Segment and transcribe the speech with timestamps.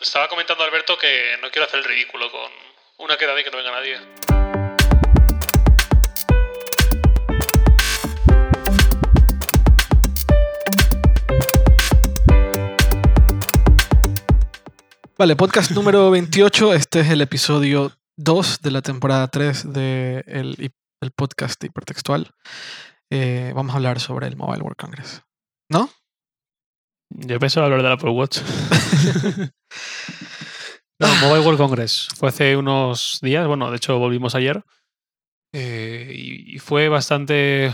[0.00, 2.50] Estaba comentando Alberto que no quiero hacer el ridículo con
[3.04, 3.98] una queda de que no venga nadie.
[15.18, 16.72] Vale, podcast número 28.
[16.72, 20.72] Este es el episodio 2 de la temporada 3 del de
[21.02, 22.30] el podcast hipertextual.
[23.10, 25.22] Eh, vamos a hablar sobre el Mobile World Congress.
[25.68, 25.90] ¿No?
[27.10, 28.38] Yo pensaba hablar del Apple Watch.
[30.98, 32.08] no, Mobile World Congress.
[32.16, 34.64] Fue hace unos días, bueno, de hecho volvimos ayer.
[35.52, 37.72] Eh, y, fue bastante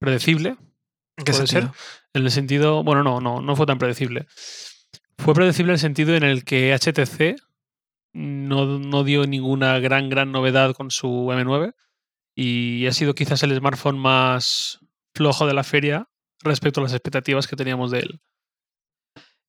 [0.00, 0.56] predecible.
[1.16, 1.74] ¿En qué sentido?
[2.12, 4.26] En el sentido, bueno, no, no, no fue tan predecible.
[5.18, 7.36] Fue predecible en el sentido en el que HTC
[8.14, 11.74] no, dio ninguna gran, gran novedad con su M9
[12.36, 14.80] y ha sido quizás el smartphone más
[15.14, 16.08] flojo de la feria
[16.44, 18.20] respecto a las expectativas que teníamos de él.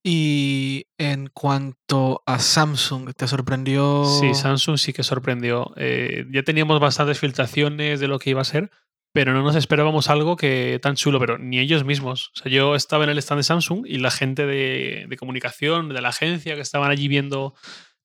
[0.08, 4.06] Y en cuanto a Samsung, ¿te sorprendió?
[4.06, 5.74] Sí, Samsung sí que sorprendió.
[5.78, 8.70] Eh, ya teníamos bastantes filtraciones de lo que iba a ser,
[9.14, 12.32] pero no nos esperábamos algo que tan chulo, pero ni ellos mismos.
[12.36, 16.02] O sea, yo estaba en el stand de Samsung y la gente de, comunicación, de
[16.02, 17.56] la agencia que estaban allí viendo,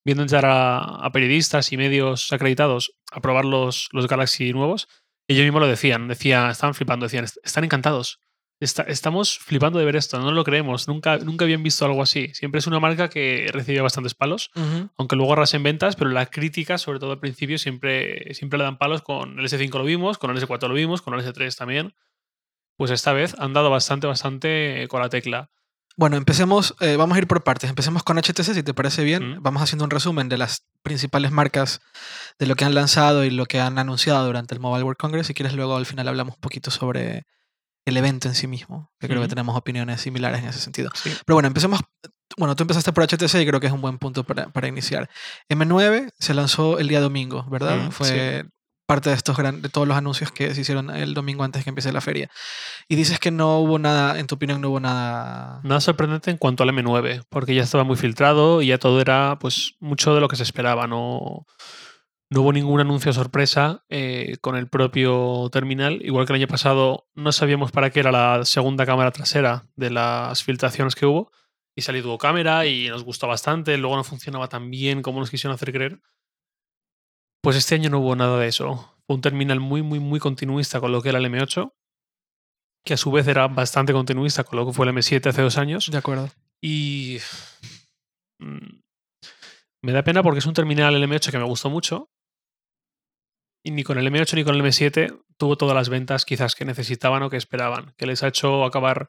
[0.03, 4.89] viendo entrar a, periodistas y medios acreditados a probar los, los Galaxy nuevos,
[5.29, 8.21] ellos mismos lo decían, decían, estaban flipando, decían, están encantados
[8.61, 10.87] estamos flipando de ver esto, no lo creemos.
[10.87, 12.31] Nunca, nunca habían visto algo así.
[12.35, 14.51] Siempre es una marca que recibe bastantes palos,
[14.97, 18.79] aunque luego en ventas, pero la crítica, sobre todo al principio, siempre, siempre le dan
[18.79, 19.03] palos.
[19.03, 21.95] Con el S5 lo vimos, con el S4 lo vimos, con el S3 también.
[22.77, 25.51] Pues esta vez han dado bastante, bastante con la tecla.
[25.97, 27.69] Bueno, empecemos, eh, vamos a ir por partes.
[27.69, 29.39] Empecemos con HTC, si te parece bien.
[29.43, 31.81] Vamos haciendo un resumen de las principales marcas,
[32.39, 35.27] de lo que han lanzado y lo que han anunciado durante el Mobile World Congress.
[35.27, 37.27] Si quieres, luego al final hablamos un poquito sobre
[37.85, 40.91] el evento en sí mismo, que creo que tenemos opiniones similares en ese sentido.
[41.03, 41.81] Pero bueno, empecemos.
[42.37, 45.11] Bueno, tú empezaste por HTC y creo que es un buen punto para, para iniciar.
[45.49, 47.91] M9 se lanzó el día domingo, ¿verdad?
[47.91, 48.45] Fue
[48.91, 51.93] parte de, estos de todos los anuncios que se hicieron el domingo antes que empiece
[51.93, 52.29] la feria.
[52.89, 55.61] Y dices que no hubo nada, en tu opinión, no hubo nada...
[55.63, 59.39] Nada sorprendente en cuanto al M9, porque ya estaba muy filtrado y ya todo era
[59.41, 61.47] pues mucho de lo que se esperaba, no...
[62.33, 66.01] No hubo ningún anuncio sorpresa eh, con el propio terminal.
[66.01, 69.91] Igual que el año pasado no sabíamos para qué era la segunda cámara trasera de
[69.91, 71.33] las filtraciones que hubo.
[71.77, 73.77] Y salió tuvo cámara y nos gustó bastante.
[73.79, 76.01] Luego no funcionaba tan bien como nos quisieron hacer creer.
[77.43, 78.95] Pues este año no hubo nada de eso.
[79.09, 81.73] Fue un terminal muy, muy, muy continuista con lo que era el M8.
[82.85, 85.59] Que a su vez era bastante continuista con lo que fue el M7 hace dos
[85.59, 85.91] años.
[85.91, 86.31] De acuerdo.
[86.63, 87.19] Y.
[88.39, 88.83] Mm,
[89.83, 92.09] me da pena porque es un terminal el M8 que me gustó mucho
[93.63, 96.65] y ni con el M8 ni con el M7 tuvo todas las ventas quizás que
[96.65, 99.09] necesitaban o que esperaban, que les ha hecho acabar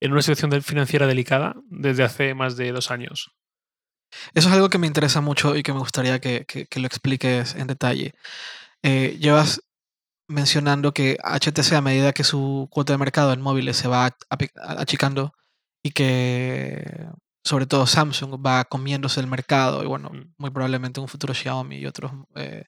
[0.00, 3.32] en una situación financiera delicada desde hace más de dos años.
[4.34, 7.66] Eso es algo que me interesa mucho y que me gustaría que, lo expliques en
[7.66, 8.14] detalle.
[8.82, 9.62] Eh, llevas
[10.28, 14.16] mencionando que HTC a medida que su cuota de mercado en móviles se va
[14.54, 15.32] achicando
[15.82, 17.08] y que
[17.48, 20.34] sobre todo Samsung va comiéndose el mercado y bueno, mm.
[20.36, 22.66] muy probablemente un futuro Xiaomi y otros eh,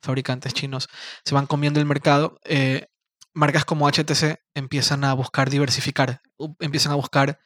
[0.00, 0.88] fabricantes chinos
[1.24, 2.88] se van comiendo el mercado, eh,
[3.34, 6.22] marcas como HTC empiezan a buscar diversificar,
[6.60, 7.40] empiezan a buscar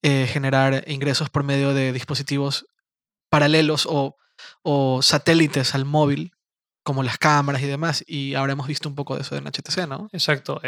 [0.00, 2.66] eh, generar ingresos por medio de dispositivos
[3.28, 4.16] paralelos o,
[4.62, 6.32] o, satélites al móvil,
[6.82, 9.86] como las cámaras y demás, y ahora hemos visto un poco de eso en HTC,
[9.88, 10.08] ¿no?
[10.12, 10.60] Exacto.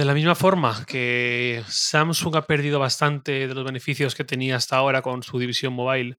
[0.00, 4.78] De la misma forma que Samsung ha perdido bastante de los beneficios que tenía hasta
[4.78, 6.16] ahora con su división mobile,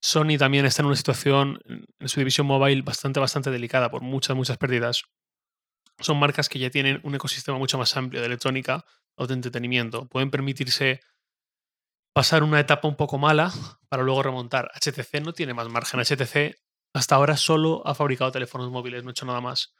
[0.00, 1.58] Sony también está en una situación
[1.98, 5.02] en su división mobile bastante, bastante delicada por muchas, muchas pérdidas.
[5.98, 8.84] Son marcas que ya tienen un ecosistema mucho más amplio de electrónica
[9.16, 10.06] o de entretenimiento.
[10.06, 11.00] Pueden permitirse
[12.12, 13.52] pasar una etapa un poco mala
[13.88, 14.70] para luego remontar.
[14.80, 15.98] HTC no tiene más margen.
[15.98, 16.54] HTC
[16.94, 19.74] hasta ahora solo ha fabricado teléfonos móviles, no ha hecho nada más.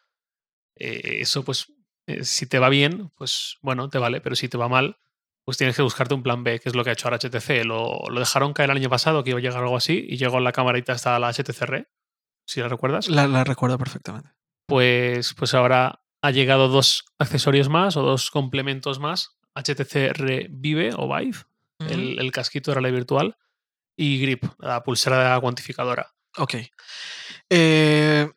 [0.79, 1.73] Eh, eso pues,
[2.07, 4.99] eh, si te va bien, pues bueno, te vale, pero si te va mal,
[5.45, 7.65] pues tienes que buscarte un plan B, que es lo que ha hecho ahora HTC.
[7.65, 10.53] Lo, dejaron caer el año pasado, que iba a llegar algo así, y llegó la
[10.53, 11.87] camarita hasta la HTC
[12.47, 13.09] si la recuerdas.
[13.09, 14.31] La, recuerdo perfectamente.
[14.67, 19.39] Pues, pues ahora ha llegado dos accesorios más o dos complementos más.
[19.55, 21.39] HTC Vive o Vive,
[21.81, 23.37] el, el, casquito de realidad virtual,
[23.97, 26.15] y Grip, la pulsera cuantificadora.
[26.37, 26.55] Ok.
[27.51, 28.31] Eh,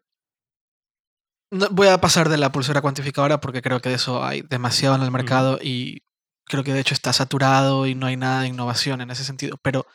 [1.71, 5.01] voy a pasar de la pulsera cuantificadora porque creo que de eso hay demasiado en
[5.03, 6.03] el mercado y
[6.45, 9.57] creo que de hecho está saturado y no hay nada de innovación en ese sentido.
[9.62, 9.86] Pero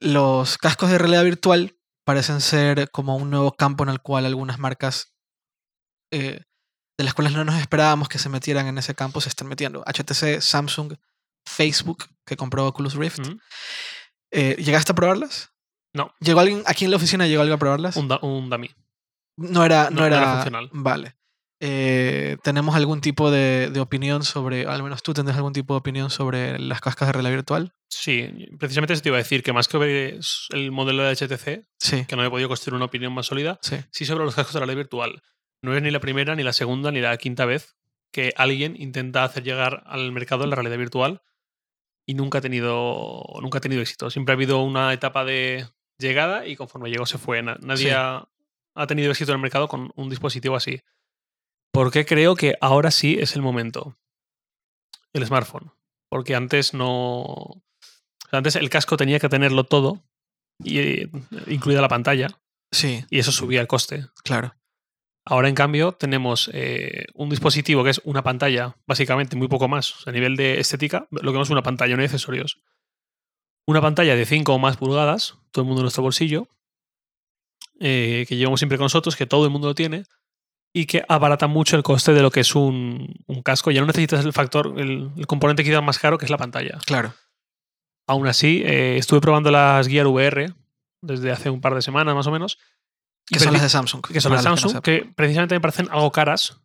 [0.00, 4.58] los cascos de realidad virtual parecen ser como un nuevo campo en el cual algunas
[4.58, 5.14] marcas
[6.10, 6.42] eh,
[6.96, 9.84] de las cuales no nos esperábamos que se metieran en ese campo se están metiendo.
[9.86, 10.94] HTC, Samsung,
[11.46, 13.20] Facebook que compró Oculus Rift.
[13.28, 13.38] Mm.
[14.32, 15.50] Eh, ¿Llegaste a probarlas?
[15.94, 16.12] No.
[16.20, 17.26] ¿Llegó alguien aquí en la oficina?
[17.26, 17.96] ¿Llegó alguien a probarlas?
[17.96, 18.70] Un, da- un dummy.
[19.38, 20.68] No era, no, era, era funcional.
[20.72, 21.14] Vale.
[21.60, 25.78] Eh, ¿Tenemos algún tipo de, de opinión sobre, al menos tú tendrás algún tipo de
[25.78, 27.72] opinión sobre las cascas de realidad virtual?
[27.88, 30.20] Sí, precisamente eso te iba a decir, que más que ver
[30.50, 33.76] el modelo de HTC, Sí, que no he podido construir una opinión más sólida, sí.
[33.90, 35.22] sí sobre los cascos de realidad virtual.
[35.62, 37.76] No es ni la primera, ni la segunda, ni la quinta vez
[38.12, 41.22] que alguien intenta hacer llegar al mercado la realidad virtual
[42.06, 44.10] y nunca ha tenido, nunca ha tenido éxito.
[44.10, 45.66] Siempre ha habido una etapa de
[45.98, 47.42] llegada y conforme llegó se fue.
[47.42, 47.90] Na- Nadie Sí.
[47.90, 48.28] ha,
[48.78, 50.80] ha tenido éxito en el mercado con un dispositivo así.
[51.72, 53.98] Porque creo que ahora sí es el momento.
[55.12, 55.72] El smartphone.
[56.08, 57.62] Porque antes no.
[58.30, 60.02] Antes el casco tenía que tenerlo todo,
[60.62, 61.10] y, eh,
[61.46, 62.28] incluida la pantalla,
[62.70, 64.06] Sí, y eso subía el coste.
[64.22, 64.54] claro.
[65.24, 69.94] Ahora, en cambio, tenemos eh, un dispositivo que es una pantalla, básicamente, muy poco más.
[69.94, 72.62] O sea, a nivel de estética, lo que vemos es una pantalla, no hay accesorios.
[73.66, 76.48] Una pantalla de 5 o más pulgadas, todo el mundo en nuestro bolsillo,
[77.80, 80.04] eh, que llevamos siempre con nosotros, que todo el mundo lo tiene,
[80.72, 83.70] y que abarata mucho el coste de lo que es un, un casco.
[83.70, 86.78] Ya no necesitas el factor, el, el componente quizás más caro, que es la pantalla.
[86.86, 87.14] Claro.
[88.06, 90.54] Aún así, eh, estuve probando las Gear VR
[91.02, 92.58] desde hace un par de semanas más o menos.
[93.26, 94.02] Que son las de Samsung.
[94.02, 96.62] que son las no Samsung, que, precisamente me parecen algo caras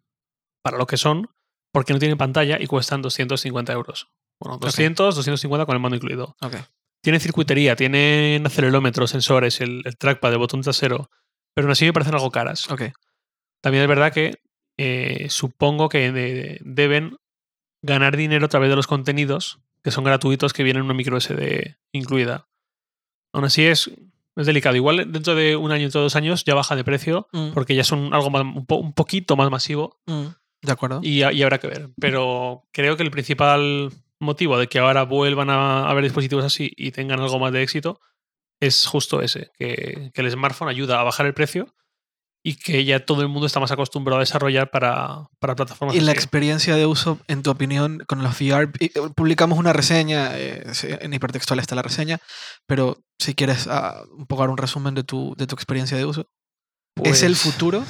[0.62, 1.30] para lo que son,
[1.74, 4.08] porque no tienen pantalla y cuestan 250 euros.
[4.40, 6.38] Bueno, 200, 250 con el mando incluido.
[6.42, 6.56] Ok.
[7.04, 11.10] Tienen circuitería, tienen acelerómetros, sensores, el, el trackpad, el botón trasero,
[11.54, 12.70] pero aún así me parecen algo caras.
[12.72, 12.84] Ok.
[13.62, 14.40] También es verdad que
[14.78, 17.18] eh, supongo que de- deben
[17.82, 21.18] ganar dinero a través de los contenidos que son gratuitos que vienen en una micro
[21.20, 22.48] SD incluida.
[23.34, 23.92] Aún así es,
[24.38, 24.76] es delicado.
[24.78, 27.76] Igual dentro de un año, dentro de dos años ya baja de precio Mm, porque
[27.76, 30.26] ya son algo más, un, po- un poquito más masivo mm,
[30.62, 31.02] de acuerdo.
[31.04, 31.90] y, y habrá que ver.
[32.00, 33.92] Pero creo que el principal
[34.24, 38.00] motivo de que ahora vuelvan a haber dispositivos así y tengan algo más de éxito
[38.62, 41.74] es justo ese, que, que el smartphone ayuda a bajar el precio
[42.46, 46.02] y que ya todo el mundo está más acostumbrado a desarrollar para, para plataformas Y
[46.02, 46.20] la así.
[46.20, 50.64] experiencia de uso, en tu opinión, con los VR, eh, publicamos una reseña, eh,
[51.02, 52.20] en hipertextual está la reseña,
[52.68, 56.06] pero si quieres ah, un poco dar un resumen de tu, de tu experiencia de
[56.06, 56.28] uso.
[57.04, 57.84] ¿Es el Pues, futuro?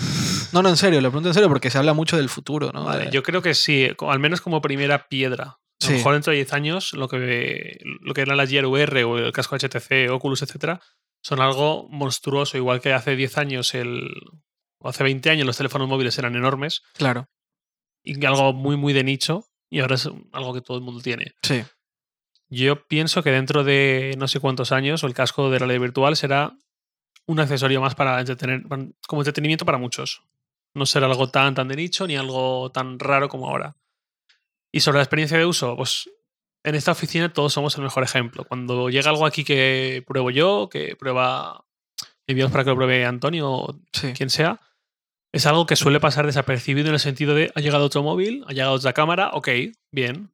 [0.53, 2.83] No, no, en serio, lo pregunto en serio porque se habla mucho del futuro, ¿no?
[2.85, 5.57] Vale, yo creo que sí, co- al menos como primera piedra.
[5.87, 9.03] A lo mejor dentro de 10 años lo que, lo que eran las Gear VR
[9.03, 10.81] o el casco HTC, Oculus, etcétera,
[11.21, 12.57] son algo monstruoso.
[12.57, 14.09] Igual que hace 10 años el,
[14.79, 17.29] o hace 20 años los teléfonos móviles eran enormes Claro,
[18.03, 21.33] y algo muy, muy de nicho y ahora es algo que todo el mundo tiene.
[21.41, 21.63] sí,
[22.49, 26.55] Yo pienso que dentro de no sé cuántos años el casco de realidad virtual será
[27.25, 28.63] un accesorio más para entretener,
[29.07, 30.21] como entretenimiento para muchos.
[30.75, 33.75] No será algo tan, tan de nicho ni algo tan raro como ahora.
[34.73, 36.09] Y sobre la experiencia de uso, pues
[36.63, 38.43] en esta oficina todos somos el mejor ejemplo.
[38.43, 41.65] Cuando llega algo aquí que pruebo yo, que prueba,
[42.25, 44.13] enviamos para que lo pruebe Antonio o sí.
[44.13, 44.59] quien sea,
[45.31, 48.53] es algo que suele pasar desapercibido en el sentido de ha llegado otro móvil, ha
[48.53, 49.49] llegado otra cámara, ok,
[49.91, 50.31] bien.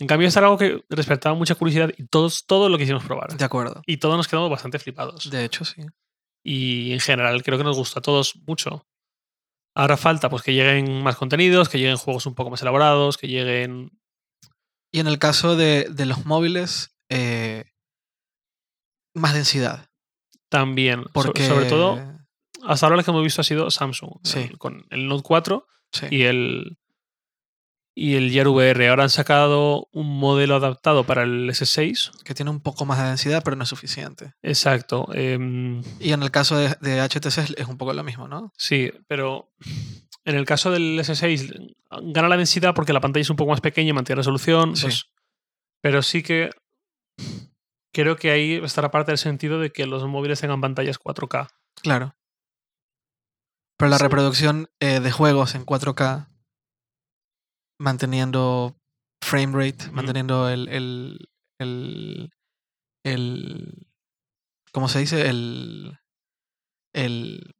[0.00, 3.36] En cambio, es algo que despertaba mucha curiosidad y todos, todo lo quisimos probar.
[3.36, 3.82] De acuerdo.
[3.86, 5.30] Y todos nos quedamos bastante flipados.
[5.30, 5.82] De hecho, sí.
[6.42, 8.86] Y en general creo que nos gusta a todos mucho.
[9.74, 13.28] Ahora falta pues que lleguen más contenidos, que lleguen juegos un poco más elaborados, que
[13.28, 13.90] lleguen...
[14.92, 17.64] Y en el caso de, de los móviles, eh,
[19.14, 19.88] más densidad.
[20.48, 22.00] También, So- Porque, sobre todo,
[22.66, 24.40] hasta ahora lo que hemos visto ha sido Samsung, Sí.
[24.40, 26.78] el- con el Note 4 sí, y el
[28.02, 28.88] y el Gear VR.
[28.88, 32.10] Ahora han sacado un modelo adaptado para el S6.
[32.24, 34.32] que tiene un poco más de densidad, pero no es suficiente.
[34.42, 35.06] Exacto.
[35.12, 38.52] em, Y en el caso de, de HTC es- es un poco lo mismo, ¿no?
[38.56, 39.52] sí, pero
[40.24, 41.74] en el caso del S6
[42.14, 44.76] gana la densidad porque la pantalla es un poco más pequeña y mantiene resolución.
[44.76, 44.82] Sí.
[44.86, 45.04] pues,
[45.82, 46.50] pero sí que
[47.92, 51.48] creo que ahí estará parte del sentido de que los móviles tengan pantallas 4K.
[51.82, 52.14] Claro.
[53.76, 54.02] Pero la Sí.
[54.04, 56.28] reproducción eh, de juegos en 4K,
[57.80, 58.76] manteniendo
[59.22, 62.30] frame rate, manteniendo el, el, el,
[63.04, 63.86] el-
[64.72, 65.28] ¿Cómo se dice?
[65.28, 65.98] El.
[66.94, 67.54] el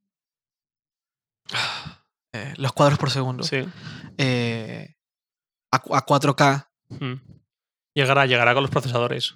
[2.34, 3.42] eh, los cuadros por segundo.
[3.44, 3.64] Sí.
[4.18, 4.94] eh,
[5.72, 6.68] a, a 4K.
[6.90, 7.14] Mm.
[7.96, 9.34] Llegará, llegará con los procesadores.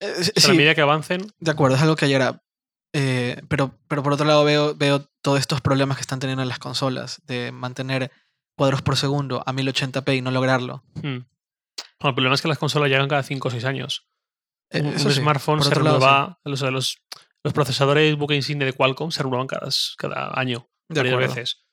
[0.00, 2.42] Eh, O sea, sí, A medida que avancen, De acuerdo, es algo que era.
[2.94, 6.48] eh, pero, pero por otro lado veo, veo todos estos problemas que están teniendo en
[6.48, 8.12] las consolas de mantener
[8.58, 10.84] cuadros por segundo a 1080p y no lograrlo.
[10.96, 11.24] mm.
[12.00, 14.06] Bueno, el problema es que las consolas llegan cada 5 o 6 años.
[14.70, 15.76] Eh, un, eso un sí, smartphone por se sí.
[15.76, 16.60] renueva, los,
[17.42, 21.34] los procesadores buque insignia de Qualcomm se renuevan cada, cada año, De varias acuerdo.
[21.34, 21.64] veces.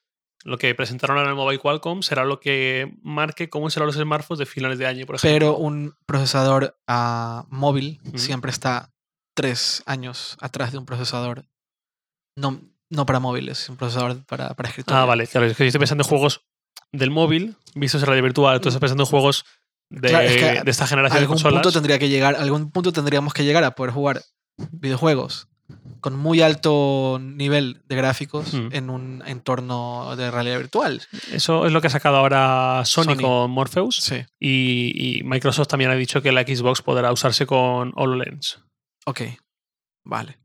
[0.44, 3.96] lo que presentaron ahora en el Mobile Qualcomm será lo que marque cómo serán los
[3.96, 5.34] smartphones de finales de año, por ejemplo.
[5.34, 8.92] Pero un procesador ah, móvil siempre está
[9.34, 11.44] tres años atrás de un procesador.
[12.36, 15.00] No, no para móviles, un procesador para, para escritorio.
[15.00, 16.46] Ah, vale, claro, es que estoy pensando en juegos
[16.92, 19.44] del móvil, vistos en realidad virtual, tú estás pensando en juegos
[19.90, 21.62] de, Claro, es que de esta generación de consolas.
[21.62, 24.22] punto tendría que llegar, algún punto tendríamos que llegar a poder jugar
[24.72, 25.48] videojuegos
[26.00, 28.68] con muy alto nivel de gráficos Mm.
[28.72, 31.02] en un entorno de realidad virtual.
[31.32, 33.16] Eso es lo que ha sacado ahora Sony, Sony.
[33.16, 34.24] con Morpheus Sí.
[34.38, 38.60] y, y Microsoft también ha dicho que la Xbox podrá usarse con HoloLens.
[39.06, 39.22] Ok,
[40.04, 40.38] vale.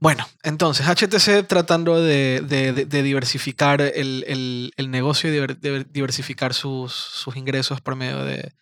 [0.00, 5.58] Bueno, entonces HTC tratando de, de- de- de diversificar el, el- el negocio y diver-
[5.58, 8.52] de diversificar sus, sus ingresos por medio de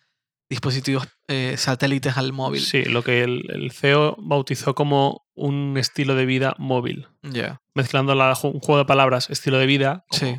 [0.49, 2.61] dispositivos eh, satélites al móvil.
[2.61, 7.07] Sí, lo que el, el CEO bautizó como un estilo de vida móvil.
[7.21, 10.35] Ya, Mezclando la, un juego de palabras, estilo de vida, sí.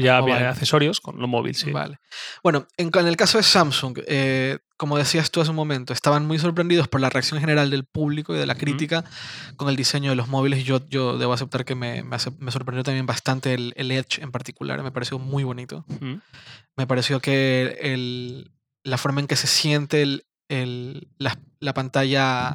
[0.00, 0.46] Ya mobile.
[0.46, 1.70] accesorios con lo móvil, sí.
[1.70, 1.98] Vale.
[2.42, 6.26] Bueno, en, en el caso de Samsung, eh, como decías tú hace un momento, estaban
[6.26, 9.04] muy sorprendidos por la reacción general del público y de la crítica
[9.56, 10.64] con el diseño de los móviles.
[10.64, 14.82] Yo, yo debo aceptar que me, me, sorprendió también bastante el, el Edge en particular.
[14.82, 15.84] Me pareció muy bonito.
[16.76, 18.50] Me pareció que el-
[18.84, 22.54] la forma en que se siente el- el- la, la pantalla,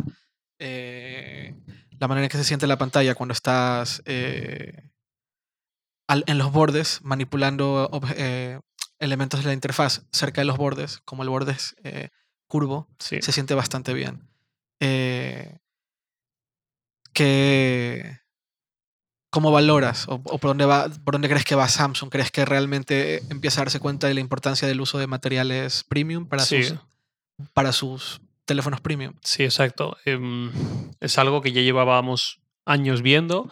[0.59, 1.55] eh,
[1.99, 4.89] la manera en que se siente la pantalla cuando estás eh,
[6.07, 8.59] al- en los bordes manipulando eh,
[8.99, 12.09] elementos de la interfaz cerca de los bordes, como el borde es eh,
[12.47, 13.21] curvo, Sí.
[13.21, 14.27] se siente bastante bien.
[14.79, 15.57] Eh,
[17.13, 18.19] que,
[19.29, 22.09] ¿Cómo valoras o, o por, dónde va, por dónde crees que va Samsung?
[22.09, 26.27] ¿Crees que realmente empieza a darse cuenta de la importancia del uso de materiales premium
[26.27, 26.63] para, Sí.
[26.63, 26.77] sus,
[27.53, 29.13] para sus teléfonos premium?
[29.23, 29.97] Sí, exacto.
[30.05, 30.51] Em,
[31.01, 33.49] es algo que ya llevábamos años viendo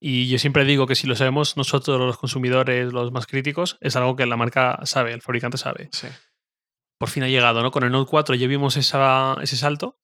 [0.00, 3.96] y yo siempre digo que si lo sabemos nosotros los consumidores, los más críticos, es
[3.96, 5.88] algo que la marca sabe, el fabricante sabe.
[5.92, 6.06] Sí.
[6.98, 7.70] Por fin ha llegado, ¿no?
[7.70, 9.98] Con el Note 4 ya vimos esa, ese salto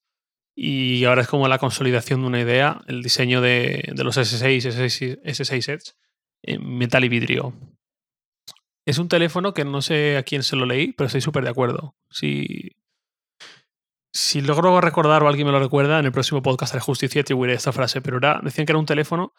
[0.57, 4.69] y ahora es como la consolidación de una idea, el diseño de, de los S6,
[4.69, 5.93] S6, S6 Edge
[6.43, 7.55] en metal y vidrio.
[8.87, 11.51] Es un teléfono que no sé a quién se lo leí, pero estoy súper de
[11.51, 11.97] acuerdo.
[12.11, 12.77] Si,
[14.13, 17.55] si logro recordar o alguien me lo recuerda, en el próximo podcast haré justicia atribuiré
[17.55, 19.33] esta frase, pero era, decían que era un teléfono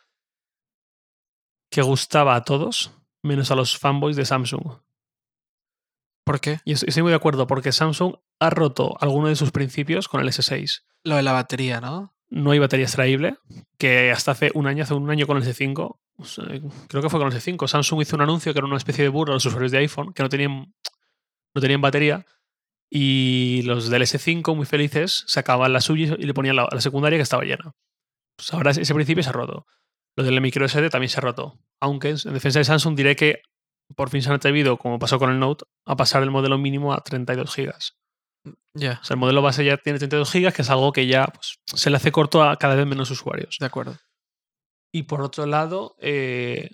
[1.75, 4.79] que gustaba a todos, menos a los fanboys de Samsung.
[6.25, 6.59] ¿Por qué?
[6.63, 10.21] Y es- estoy muy de acuerdo, porque Samsung ha roto alguno de sus principios con
[10.21, 10.83] el S6.
[11.03, 12.15] Lo de la batería, ¿no?
[12.29, 13.35] No hay batería extraíble,
[13.77, 16.45] que hasta hace un año, hace un año con el S5, o sea,
[16.87, 19.09] creo que fue con el S5, Samsung hizo un anuncio que era una especie de
[19.09, 20.73] burla a los usuarios de iPhone, que no tenían,
[21.53, 22.25] no tenían batería,
[22.89, 27.17] y los del S5, muy felices, sacaban la suya y le ponían la, la secundaria
[27.19, 27.73] que estaba llena.
[28.37, 29.67] Pues ahora ese principio se ha roto.
[30.17, 31.59] Lo del micro SD también se ha roto.
[31.81, 33.41] Aunque en defensa de Samsung diré que
[33.95, 36.93] por fin se han atrevido, como pasó con el Note, a pasar el modelo mínimo
[36.93, 37.97] a 32 gigas.
[38.75, 41.25] Ya, O sea, el modelo base ya tiene 32 gigas, que es algo que ya
[41.27, 43.57] pues, se le hace corto a cada vez menos usuarios.
[43.59, 43.97] de acuerdo.
[44.93, 46.69] Y por otro lado, eh,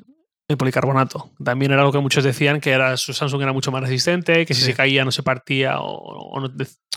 [0.48, 1.32] el policarbonato.
[1.44, 4.54] También era algo que muchos decían que era, su Samsung era mucho más resistente, que
[4.54, 4.68] si Sí.
[4.68, 6.54] se caía no se partía o, o no,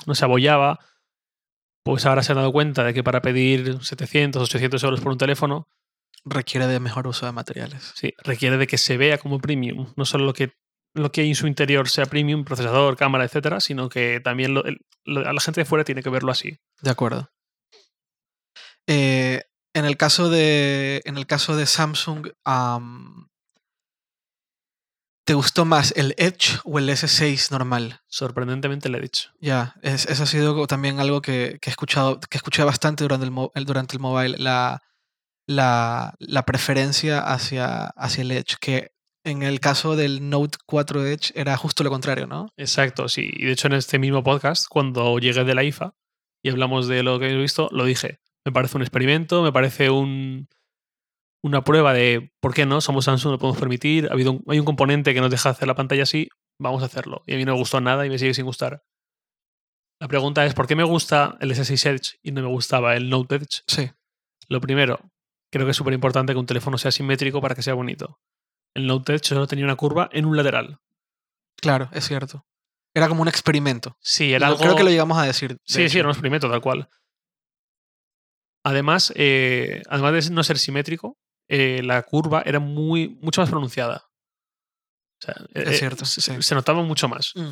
[0.06, 0.78] no se abollaba.
[1.84, 5.18] Pues ahora se han dado cuenta de que para pedir 700, 800 euros por un
[5.18, 5.68] teléfono,
[6.24, 7.92] Requiere de mejor uso de materiales.
[7.94, 9.92] sí, requiere de que se vea como premium.
[9.96, 10.52] No solo lo que,
[10.94, 14.64] lo que hay en su interior sea premium, procesador, cámara, etcétera, sino que también lo-
[14.64, 16.58] el- lo- a la gente de fuera tiene que verlo así.
[16.80, 17.30] De acuerdo.
[18.86, 19.42] Eh,
[19.74, 23.28] en, el caso de, en el caso de Samsung, am,
[25.26, 28.00] ¿te gustó más el Edge o el S6 normal?
[28.08, 29.30] Sorprendentemente le he dicho.
[29.40, 33.26] Ya, es- eso ha sido también algo que, que he escuchado, que escuché bastante durante
[33.26, 34.82] el, el- durante el mobile, la,
[35.46, 38.92] la, la preferencia hacia, hacia el Edge, que
[39.24, 42.48] en el caso del Note 4 Edge era justo lo contrario, ¿no?
[42.56, 43.30] Exacto, sí.
[43.32, 45.94] Y de hecho, en este mismo podcast, cuando llegué de la IFA
[46.42, 48.20] y hablamos de lo que he visto, lo dije.
[48.46, 50.48] Me parece un experimento, me parece un,
[51.42, 54.08] una prueba de por qué no, somos Samsung, lo podemos permitir.
[54.08, 56.28] Ha habido un- hay un componente que nos deja hacer la pantalla así,
[56.60, 57.22] vamos a hacerlo.
[57.26, 58.82] Y a mí no me gustó nada y me sigue sin gustar.
[60.00, 63.08] La pregunta es: ¿por qué me gusta el S6 Edge y no me gustaba el
[63.08, 63.62] Note Edge?
[63.66, 63.90] Sí,
[64.48, 65.00] Lo primero,
[65.54, 68.18] creo que es súper importante que un teléfono sea simétrico para que sea bonito.
[68.74, 70.78] El Note solo tenía una curva en un lateral.
[71.60, 72.44] claro, es cierto.
[72.92, 73.96] Era como un experimento.
[74.00, 74.58] Sí, era algo.
[74.60, 75.52] Creo que lo llegamos a decir.
[75.54, 76.88] de Sí, sí, era un experimento tal cual.
[78.64, 81.16] Además, eh, además de no ser simétrico,
[81.48, 84.04] eh, la curva era muy, mucho más pronunciada.
[85.20, 86.32] O sea, Es eh, cierto, Se, sí.
[86.40, 87.32] se notaba mucho más.
[87.34, 87.50] Mm.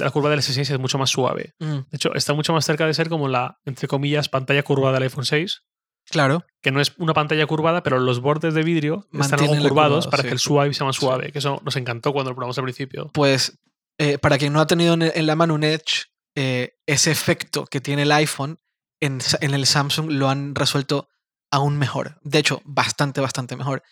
[0.00, 1.54] La curva del S6 es mucho más suave.
[1.60, 4.92] Mm, De hecho, está mucho más cerca de ser como la, entre comillas, pantalla curva
[4.92, 5.62] del iPhone 6
[6.10, 6.44] Claro.
[6.62, 10.10] que no es una pantalla curvada, pero los bordes de vidrio están algo curvados curvado,
[10.10, 10.28] para sí.
[10.28, 11.00] que el swipe sea más Sí.
[11.00, 13.10] suave, que eso nos encantó cuando lo probamos al principio.
[13.12, 13.58] Pues
[13.98, 17.80] eh, para quien no ha tenido en, la mano un Edge, eh, ese efecto que
[17.80, 18.58] tiene el iPhone
[19.00, 21.08] en, el Samsung lo han resuelto
[21.50, 22.18] aún mejor.
[22.22, 23.82] De hecho, bastante, bastante mejor.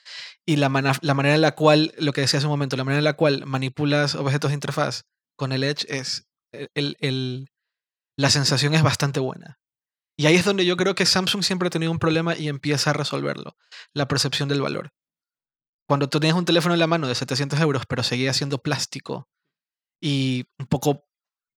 [0.45, 3.05] Y la, manera en la cual, lo que decía hace un momento, la manera en
[3.05, 5.05] la cual manipulas objetos de interfaz
[5.37, 6.29] con el Edge es.
[6.75, 7.51] El, el-
[8.17, 9.59] la sensación es bastante buena.
[10.17, 12.91] Y ahí es donde yo creo que Samsung siempre ha tenido un problema y empieza
[12.91, 13.57] a resolverlo.
[13.93, 14.93] La percepción del valor.
[15.87, 19.29] Cuando tú tenías un teléfono en la mano de 700 euros, pero seguía siendo plástico
[20.01, 21.05] y un poco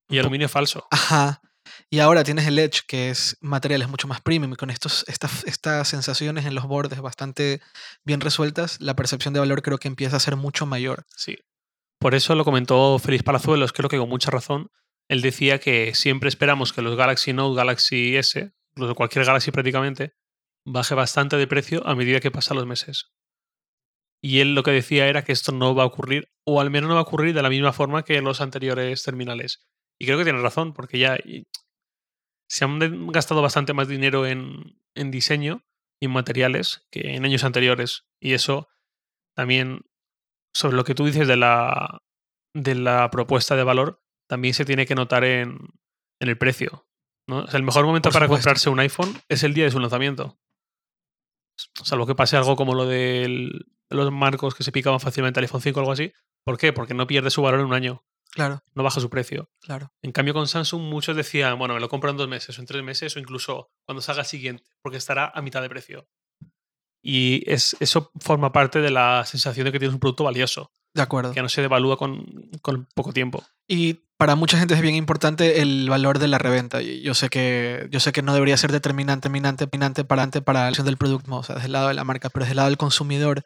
[0.09, 0.87] Y aluminio falso.
[0.91, 1.41] Ajá.
[1.89, 5.43] Y ahora tienes el Edge, que es materiales mucho más premium y con estos, estas,
[5.45, 7.61] estas sensaciones en los bordes bastante
[8.03, 11.05] bien resueltas, la percepción de valor creo que empieza a ser mucho mayor.
[11.15, 11.37] Sí.
[11.99, 14.69] Por eso lo comentó Félix Palazuelos, creo que con mucha razón.
[15.09, 20.13] Él decía que siempre esperamos que los Galaxy Note, Galaxy S, incluso cualquier Galaxy prácticamente,
[20.65, 23.11] baje bastante de precio a medida que pasan los meses.
[24.21, 26.89] Y él lo que decía era que esto no va a ocurrir, o al menos
[26.89, 29.65] no va a ocurrir de la misma forma que los anteriores terminales.
[29.99, 31.17] Y creo que tiene razón, porque ya
[32.49, 35.63] se han gastado bastante más dinero en, en diseño
[35.99, 38.05] y en materiales que en años anteriores.
[38.19, 38.67] Y eso
[39.35, 39.81] también,
[40.53, 42.01] sobre lo que tú dices de la,
[42.53, 45.57] de la propuesta de valor, también se tiene que notar en,
[46.19, 46.87] en el precio.
[47.27, 47.39] ¿no?
[47.39, 48.43] O sea, el mejor momento Por para supuesto.
[48.43, 50.37] comprarse un iPhone es el día de su lanzamiento.
[51.83, 53.49] Salvo que pase algo como lo de
[53.89, 56.11] los marcos que se picaban fácilmente al iPhone 5 o algo así.
[56.45, 56.71] ¿Por qué?
[56.73, 59.49] Porque no pierde su valor en un año, Claro, no baja su precio.
[59.61, 59.91] claro.
[60.01, 62.67] En cambio, con Samsung muchos decían, bueno, me lo compro en dos meses o en
[62.67, 66.07] tres meses o incluso cuando salga el siguiente, porque estará a mitad de precio.
[67.01, 71.01] Y es, eso forma parte de la sensación de que tienes un producto valioso, De
[71.03, 71.31] acuerdo.
[71.33, 72.25] que no se devalúa con,
[72.61, 73.43] con poco tiempo.
[73.67, 76.81] Y para mucha gente es bien importante el valor de la reventa.
[76.81, 80.41] Y yo sé que, yo sé que no debería ser determinante, minante, determinante para, ante-
[80.41, 82.53] para la elección del producto, o sea, desde el lado de la marca, pero desde
[82.53, 83.45] el lado del consumidor,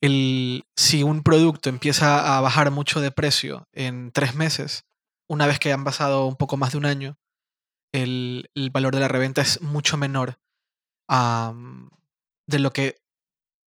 [0.00, 4.84] el, si un producto empieza a bajar mucho de precio en tres meses,
[5.26, 7.18] una vez que han pasado un poco más de un año,
[7.92, 10.38] el, el valor de la reventa es mucho menor
[12.46, 12.96] de lo que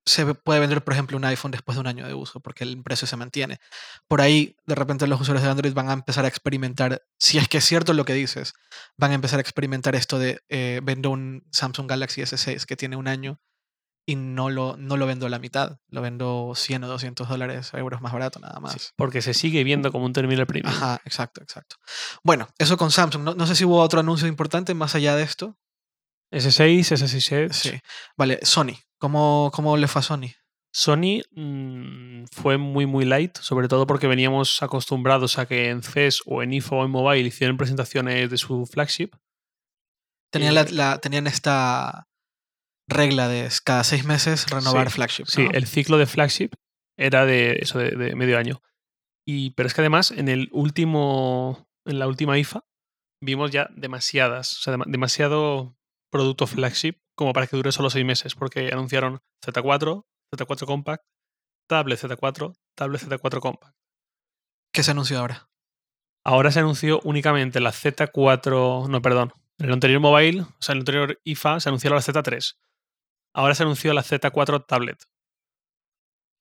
[0.08, 2.82] se puede vender, por ejemplo, un iPhone después de un año de uso, porque el
[2.82, 3.60] precio se mantiene.
[4.08, 7.48] Por ahí, de repente, los usuarios de Android van a empezar a experimentar, si es
[7.48, 8.54] que es cierto lo que dices,
[8.98, 12.96] van a empezar a experimentar esto de eh, vendo un Samsung Galaxy S6 que tiene
[12.96, 13.39] un año
[14.06, 17.72] y no lo, no lo vendo a la mitad, lo vendo 100 o 200 dólares,
[17.74, 18.74] euros más barato, nada más.
[18.74, 20.74] Sí, porque se sigue viendo como un terminal premium.
[20.74, 21.76] Ajá, exacto, exacto.
[22.24, 23.24] Bueno, eso con Samsung.
[23.24, 25.58] No, no sé si hubo otro anuncio importante más allá de esto.
[26.32, 27.54] S6, S6 Edge.
[27.54, 27.80] Sí.
[28.15, 28.78] Vale, Sony.
[29.00, 30.30] ¿Cómo, cómo le fue a Sony?
[30.74, 36.22] Sony mm, fue muy, muy light, sobre todo porque veníamos acostumbrados a que en CES
[36.26, 39.10] o en IFA o en Mobile hicieran presentaciones de su flagship.
[40.32, 42.08] Tenían, la, la- tenían esta
[42.90, 45.26] regla de cada seis meses renovar Sí, flagship.
[45.28, 46.50] Sí, el ciclo de flagship
[46.98, 48.62] era de eso de, de medio año.
[49.26, 52.66] Y, pero es que además en el último, en la última IFA
[53.22, 55.77] vimos ya demasiadas, o sea, dema- demasiado
[56.10, 61.04] producto flagship como para que dure solo seis meses, porque anunciaron Z4, Z4 Compact,
[61.67, 63.76] tablet Z4, tablet Z4 Compact.
[64.72, 65.50] ¿Qué se anunció ahora?
[66.24, 70.78] Ahora se anunció únicamente la Z4, no, perdón, en el anterior mobile, o sea, en
[70.78, 72.58] el anterior IFA se anunció la Z3.
[73.34, 75.04] Ahora se anunció la Z4 tablet.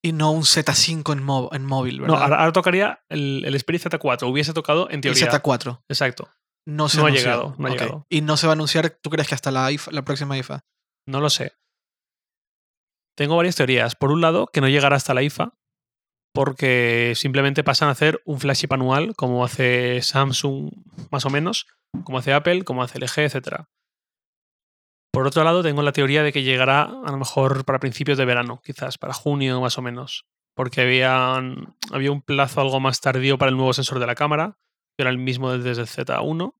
[0.03, 2.17] Y no un Z5 en, móvil, ¿verdad?
[2.17, 4.31] No, ahora, ahora tocaría el, el Xperia Z4.
[4.31, 5.31] Hubiese tocado en el teoría.
[5.31, 5.83] Z4.
[5.89, 6.29] Exacto.
[6.67, 7.79] No se No ha llegado, no ha Ok.
[7.79, 8.07] llegado.
[8.09, 10.65] Y no se va a anunciar, ¿tú crees que hasta la, IFA, la próxima IFA?
[11.07, 11.53] No lo sé.
[13.17, 13.95] Tengo varias teorías.
[13.95, 15.55] Por un lado, que no llegará hasta la IFA,
[16.35, 20.71] porque simplemente pasan a hacer un flagship anual, como hace Samsung
[21.11, 21.67] más o menos,
[22.05, 23.65] como hace Apple, como hace LG, etc.
[25.13, 28.27] Por otro lado, tengo la teoría de que llegará a lo mejor para principios de
[28.27, 33.39] verano, quizás para junio más o menos, porque habían, había un plazo algo más tardío
[33.39, 34.59] para el nuevo sensor de la cámara,
[34.97, 36.55] que era el mismo desde el Z1.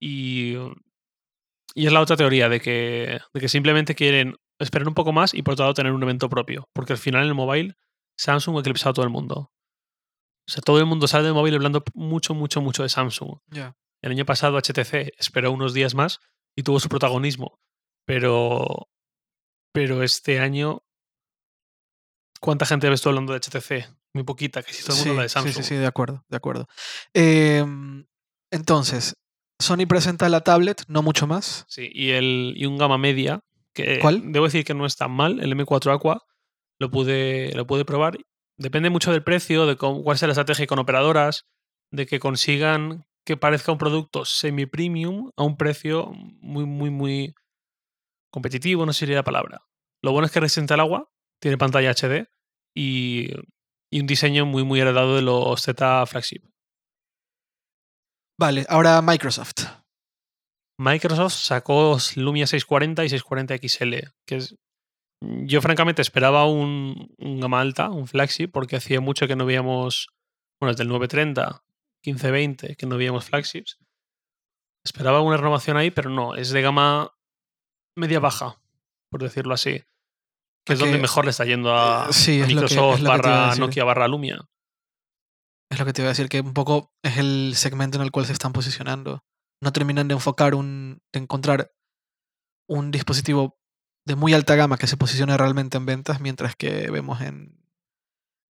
[0.00, 0.54] Y,
[1.74, 5.34] y es la otra teoría de que, de que simplemente quieren esperar un poco más
[5.34, 7.76] y por otro lado tener un evento propio, porque al final en el mobile
[8.18, 9.52] Samsung ha eclipsado a todo el mundo.
[10.48, 13.38] O sea, todo el mundo sale del móvil hablando mucho, mucho, mucho de Samsung.
[14.02, 16.20] El año pasado HTC esperó unos días más
[16.54, 17.58] y tuvo su protagonismo.
[18.04, 18.88] Pero,
[19.72, 20.84] pero este año,
[22.40, 23.95] ¿cuánta gente ves tú hablando de HTC?
[24.16, 25.52] Muy poquita, que si todo el mundo habla de Samsung.
[25.52, 26.68] Sí, sí, sí, de acuerdo, de acuerdo.
[27.12, 28.06] Em,
[28.50, 29.14] entonces,
[29.60, 31.66] Sony presenta la tablet, no mucho más.
[31.68, 33.40] Sí, y, el, y un gama media,
[33.74, 34.32] que ¿Cuál?
[34.32, 36.22] debo decir que no es tan mal, el M4 Aqua,
[36.78, 38.16] lo pude, lo pude probar.
[38.56, 41.44] Depende mucho del precio, de cómo, cuál sea la estrategia con operadoras,
[41.90, 47.34] de que consigan que parezca un producto semi-premium a un precio muy, muy, muy
[48.30, 49.66] competitivo, no sería la palabra.
[50.02, 52.30] Lo bueno es que resiste al agua, tiene pantalla HD
[52.74, 53.28] y,
[53.90, 56.42] y un diseño muy, muy heredado de los Z flagship.
[58.38, 59.64] Vale, ahora Microsoft.
[60.78, 64.56] Microsoft sacó Lumia 640 y 640 XL, que es,
[65.22, 70.08] yo francamente esperaba un, un gama alta, un flagship, porque hacía mucho que no veíamos,
[70.60, 71.64] bueno, desde el 930,
[72.04, 73.78] 1520, que no veíamos flagships.
[74.84, 77.16] Esperaba una renovación ahí, pero no, es de gama
[77.96, 78.60] media baja,
[79.10, 79.82] por decirlo así.
[80.66, 83.54] Que es donde mejor le está yendo a, eh, sí, a Microsoft que a barra.
[83.54, 84.48] Nokia barra Lumia.
[85.70, 88.10] Es lo que te iba a decir, que un poco es el segmento en el
[88.10, 89.24] cual se están posicionando.
[89.62, 91.00] No terminan de enfocar un.
[91.12, 91.70] de encontrar
[92.68, 93.58] un dispositivo
[94.06, 97.56] de muy alta gama que se posicione realmente en ventas, mientras que vemos en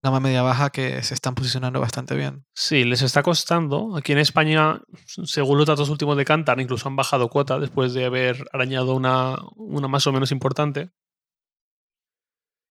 [0.02, 2.46] gama media baja que se están posicionando bastante bien.
[2.54, 3.96] Sí, les está costando.
[3.96, 8.06] Aquí en España, según los datos últimos de Cantar, incluso han bajado cuota después de
[8.06, 10.92] haber arañado una, una más o menos importante.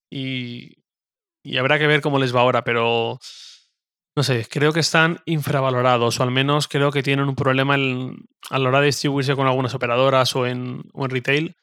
[0.10, 0.78] Y,
[1.44, 3.20] y habrá que ver cómo les va ahora, pero
[4.16, 8.26] no sé, creo que están infravalorados, o al menos creo que tienen un problema en-
[8.50, 11.56] a la hora de distribuirse con algunas operadoras o en, o en retail.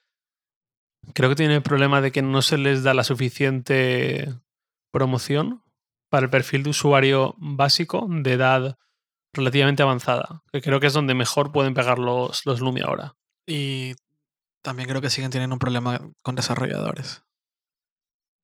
[1.14, 4.33] Creo que tienen el problema de que no se les da la suficiente
[4.92, 5.62] promoción
[6.11, 8.76] para el perfil de usuario básico de edad
[9.33, 13.14] relativamente avanzada, que creo que es donde mejor pueden pegar los, los Lumia ahora.
[13.46, 13.94] Y
[14.62, 17.22] también creo que siguen teniendo un problema con desarrolladores.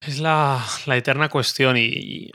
[0.01, 2.31] Es la, la eterna cuestión y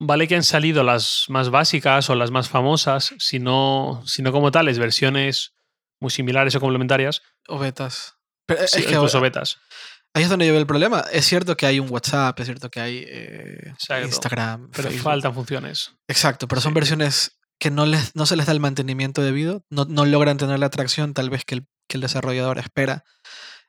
[0.00, 4.78] vale que han salido las más básicas o las más famosas, sino, sino como tales,
[4.78, 5.54] versiones
[6.00, 8.14] muy similares o complementarias, O betas.
[8.46, 9.58] Pero es sí, que incluso betas.
[10.12, 11.04] ahí es donde yo veo el problema.
[11.12, 13.72] Es cierto que hay un WhatsApp, es cierto que hay eh.
[14.02, 15.02] Instagram, Pero Facebook.
[15.04, 15.92] faltan funciones.
[16.08, 16.74] Exacto, pero son Sí.
[16.74, 20.58] versiones que no, les, no se les da el mantenimiento debido, no, no logran tener
[20.58, 23.04] la atracción tal vez que el, que el desarrollador espera.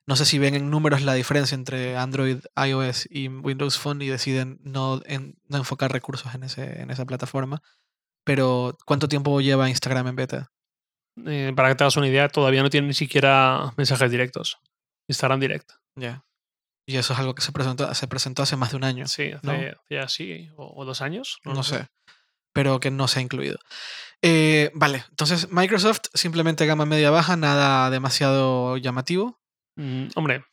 [0.08, 4.08] No sé si ven en números la diferencia entre Android, iOS y Windows Phone y
[4.08, 7.62] deciden no, en- no enfocar recursos en, ese, en esa plataforma.
[8.24, 10.52] Pero ¿cuánto tiempo lleva Instagram en beta?
[11.26, 14.58] Eh, para que te hagas una idea, todavía no tienen ni siquiera mensajes directos.
[15.08, 15.72] Instagram Direct.
[15.96, 16.24] Ya.
[16.88, 19.08] Y eso es algo que se presentó, se presentó hace más de un año.
[19.08, 19.54] Sí, hace, ¿no?
[19.54, 21.40] hace así, o, o dos años.
[21.46, 21.88] No, sé.
[22.54, 23.58] Pero que no se ha incluido.
[24.22, 29.40] Eh, vale, entonces Microsoft simplemente gama media baja, nada demasiado llamativo.
[29.78, 30.44] Mm, hombre,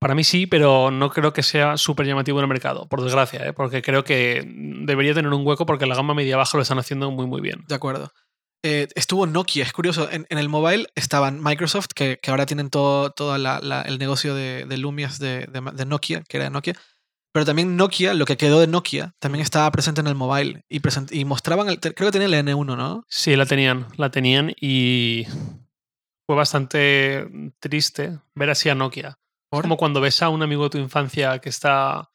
[0.00, 3.46] para mí sí, pero no creo que sea súper llamativo en el mercado, por desgracia,
[3.46, 3.52] ¿eh?
[3.52, 7.10] porque creo que debería tener un hueco porque la gama media baja lo están haciendo
[7.10, 7.64] muy, muy bien.
[7.68, 8.10] De acuerdo.
[8.62, 10.10] Eh, estuvo Nokia, es curioso.
[10.10, 13.98] En, en el mobile estaban Microsoft, que, que ahora tienen todo, todo la- la- el
[13.98, 16.74] negocio de, de Lumias de, de Ma- de Nokia, que era de Nokia.
[17.32, 20.62] Pero también Nokia, lo que quedó de Nokia, también estaba presente en el mobile.
[20.68, 23.04] Y, present- y mostraban, el, creo que tenía el N1, ¿no?
[23.08, 25.26] Sí, la tenían, la tenían y
[26.30, 27.26] fue bastante
[27.58, 29.18] triste ver así a Nokia.
[29.50, 29.62] ¿Por?
[29.62, 32.12] Como cuando ves a un amigo de tu infancia que está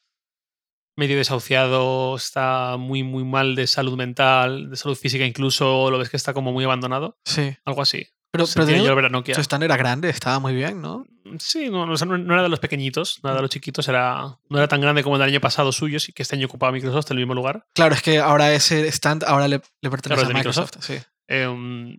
[0.97, 6.09] medio desahuciado, está muy, muy mal de salud mental, de salud física incluso, lo ves
[6.09, 7.57] que está como muy abandonado, Sí.
[7.65, 8.07] algo así.
[8.31, 9.35] Pero, pero tenía- yo ver a Nokia.
[9.35, 11.05] su stand era grande, estaba muy bien, ¿no?
[11.37, 14.69] Sí, no, no, era de los pequeñitos, no era de los chiquitos, era, no era
[14.69, 17.17] tan grande como el del año pasado suyo, sí que este año ocupaba Microsoft en
[17.17, 17.65] el mismo lugar.
[17.73, 20.75] Claro, es que ahora ese stand ahora le, le pertenece Claro, es a Microsoft.
[20.77, 21.03] Microsoft.
[21.03, 21.05] Sí.
[21.27, 21.97] Eh, um,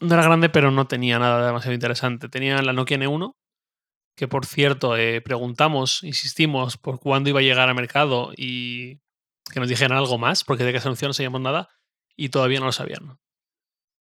[0.00, 2.28] no era grande, pero no tenía nada demasiado interesante.
[2.28, 3.34] Tenía la Nokia N1,
[4.16, 9.00] que por cierto, eh, preguntamos, insistimos por cuándo iba a llegar al mercado y
[9.52, 11.68] que nos dijeran algo más, porque de que se anunció no sabíamos nada
[12.16, 13.18] y todavía no lo sabían.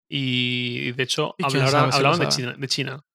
[0.09, 2.29] Y de hecho, ¿Y quién hablaron, sabe hablaban de?
[2.29, 3.05] China, de China.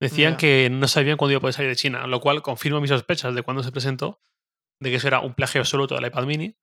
[0.00, 2.88] Decían que no sabían cuándo iba a poder salir de China, lo cual confirma mis
[2.88, 4.20] sospechas de cuando se presentó,
[4.80, 6.56] de que eso era un plagio absoluto del iPad mini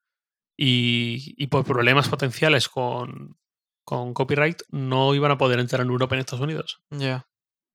[0.57, 3.37] y, y por problemas potenciales con,
[3.87, 6.81] con copyright no iban a poder entrar en Europa y en Estados Unidos.
[6.89, 7.25] Ya.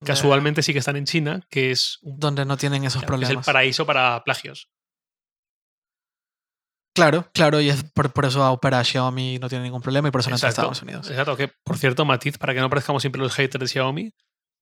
[0.04, 3.30] Casualmente sí que están en China, que es, Donde no tienen esos que es problemas.
[3.34, 4.68] el paraíso para plagios.
[6.94, 10.20] Claro, claro, y es por, por eso opera Xiaomi no tiene ningún problema y por
[10.20, 10.50] eso no entra a.
[10.50, 11.08] Estados Unidos.
[11.08, 14.12] Exacto, que por cierto, matiz, para que no parezcamos siempre los haters de Xiaomi,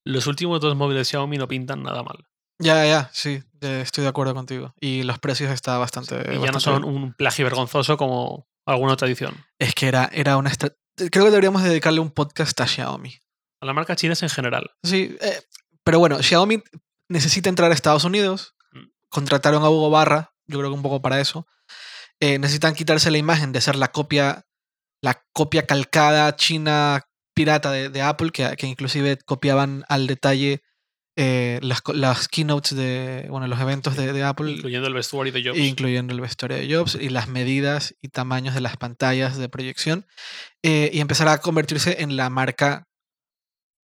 [0.04, 2.28] los últimos dos móviles de Xiaomi no pintan nada mal.
[2.60, 4.72] Ya, ya, sí, estoy de acuerdo contigo.
[4.78, 6.14] Y los precios está bastante.
[6.32, 6.94] y ya no son bien.
[6.94, 9.34] un plagio vergonzoso como alguna otra edición.
[9.58, 10.52] Es que era, era una.
[11.10, 13.18] Creo que deberíamos dedicarle un podcast a Xiaomi.
[13.60, 14.70] A las marcas chinas en general.
[14.82, 15.40] Sí, eh,
[15.82, 16.62] pero bueno, Xiaomi
[17.08, 18.54] necesita entrar a Estados Unidos.
[18.72, 18.84] Mm.
[19.08, 21.46] Contrataron a Hugo Barra, yo creo que un poco para eso.
[22.20, 24.46] Eh, necesitan quitarse la imagen de ser la copia,
[25.00, 30.62] la copia calcada china pirata de, de Apple, que, que inclusive copiaban al detalle
[31.16, 35.44] eh, las, las keynotes de, bueno, los eventos de, de Apple, Incluyendo el vestuario de
[35.44, 35.58] Jobs.
[35.58, 40.06] incluyendo el vestuario de Jobs y las medidas y tamaños de las pantallas de proyección,
[40.62, 42.86] eh, y empezar a convertirse en la marca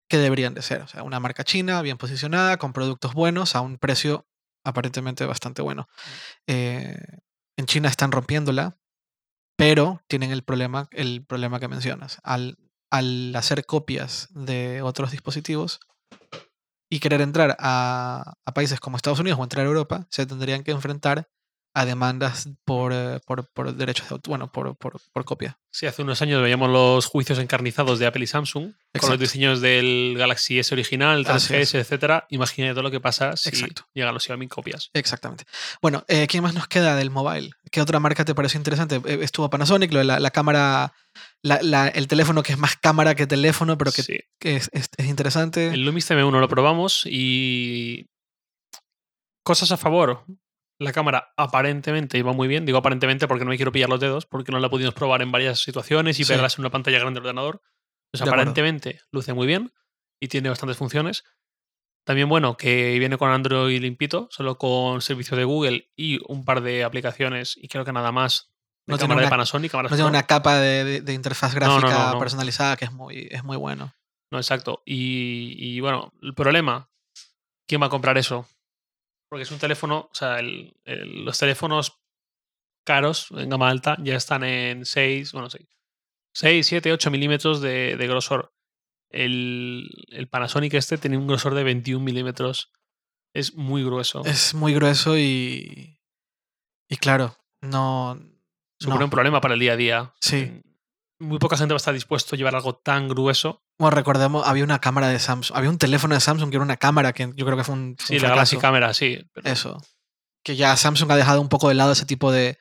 [0.09, 0.83] que deberían de ser.
[0.83, 4.27] O sea, una marca china bien posicionada, con productos buenos, a un precio
[4.65, 5.89] aparentemente bastante bueno.
[6.49, 6.99] Eh,
[7.57, 8.77] en China están rompiéndola,
[9.57, 12.19] pero tienen el problema, el problema que mencionas.
[12.25, 12.57] Al,
[12.91, 15.81] al hacer copias de otros dispositivos
[16.91, 20.65] y querer entrar a, a países como Estados Unidos o entrar a Europa, se tendrían
[20.65, 21.29] que enfrentar
[21.73, 25.59] a demandas por, eh, por, por derechos de autor, bueno, por, por, por, copia.
[25.71, 29.01] Sí, hace unos años veíamos los juicios encarnizados de Apple y Samsung Exacto.
[29.01, 32.27] con los diseños del Galaxy S original, 3GS, etcétera.
[32.31, 33.87] Imagínate todo lo que pasa si Exacto.
[33.95, 34.91] llegan los Xiaomi copias.
[34.95, 35.45] Exactamente.
[35.81, 37.51] Bueno, eh, ¿quién más nos queda del mobile?
[37.71, 39.01] ¿Qué otra marca te pareció interesante?
[39.05, 40.93] Eh, estuvo Panasonic, lo de la, la cámara,
[41.43, 44.19] la, la, el teléfono que es más cámara que teléfono, pero que, sí.
[44.41, 45.69] que es, es, es, interesante.
[45.69, 48.09] El Lumix M1 lo probamos y
[49.45, 50.25] cosas a favor
[50.81, 52.65] la cámara aparentemente iba muy bien.
[52.65, 55.31] Digo aparentemente porque no me quiero pillar los dedos, porque no la pudimos probar en
[55.31, 56.33] varias situaciones y sí.
[56.33, 57.61] verlas en una pantalla grande del ordenador.
[58.11, 59.73] Pues aparentemente luce muy bien
[60.19, 61.25] y tiene bastantes funciones.
[62.05, 66.63] También bueno que viene con Android limpito, solo con servicios de Google y un par
[66.63, 68.49] de aplicaciones y creo que nada más.
[68.87, 69.75] De no cámara una, de Panasonic.
[69.75, 73.29] No tiene una capa de, de, de interfaz gráfica no, no, personalizada que es muy,
[73.31, 73.93] es muy bueno.
[74.33, 74.83] No, exacto.
[74.87, 76.89] Y, y bueno, el problema,
[77.69, 78.49] ¿quién va a comprar eso?
[79.31, 82.01] Porque es un teléfono, o sea, el, el, los teléfonos
[82.85, 85.67] caros en gama alta ya están en 6, bueno, 6,
[86.35, 88.53] 6 7, 8 milímetros de, de grosor.
[89.09, 92.73] El, el, Panasonic este tiene un grosor de 21 milímetros.
[93.33, 94.23] Es muy grueso.
[94.25, 96.01] Es muy grueso y.
[96.89, 98.21] Y claro, no.
[98.79, 99.05] Supone no.
[99.05, 100.15] un problema para el día a día.
[100.21, 100.63] Sí.
[101.21, 104.63] Muy poca gente va a estar dispuesto a llevar algo tan grueso bueno, recordemos, había
[104.63, 107.47] una cámara de Samsung, había un teléfono de Samsung que era una cámara que yo
[107.47, 107.97] creo que fue un.
[107.99, 109.27] Sí, un la Galaxy Cámara, sí.
[109.33, 109.49] Pero...
[109.49, 109.81] Eso.
[110.45, 112.59] Que ya Samsung ha dejado un poco de lado ese tipo de.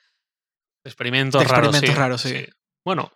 [0.85, 2.31] Experimentos, de experimentos raros, sí.
[2.31, 2.45] raros sí.
[2.45, 2.53] sí.
[2.85, 3.11] Bueno,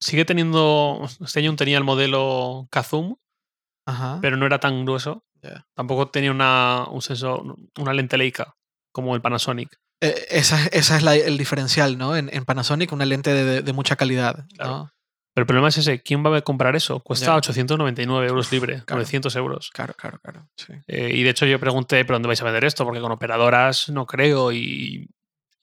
[0.00, 1.08] sigue teniendo.
[1.20, 3.14] Este año tenía el modelo Kazum,
[3.86, 4.18] Ajá.
[4.20, 5.24] pero no era tan grueso.
[5.40, 5.68] Yeah.
[5.74, 8.56] Tampoco tenía una, un sensor, una lente Leica
[8.90, 9.78] como el Panasonic.
[10.04, 12.16] Eh, esa, esa, es la, el diferencial, ¿no?
[12.16, 14.46] En, en, Panasonic, una lente de, de, mucha calidad.
[14.56, 14.70] Claro.
[14.70, 14.92] ¿no?
[15.34, 17.00] Pero el problema es ese, ¿quién va a comprar eso?
[17.00, 17.36] Cuesta yeah.
[17.36, 19.00] 899 euros libre, claro.
[19.00, 19.70] 900 euros.
[19.72, 20.48] Claro, claro, claro.
[20.56, 20.74] Sí.
[20.86, 22.84] Eh, y de hecho yo pregunté, ¿pero dónde vais a vender esto?
[22.84, 24.52] Porque con operadoras no creo.
[24.52, 25.10] Y,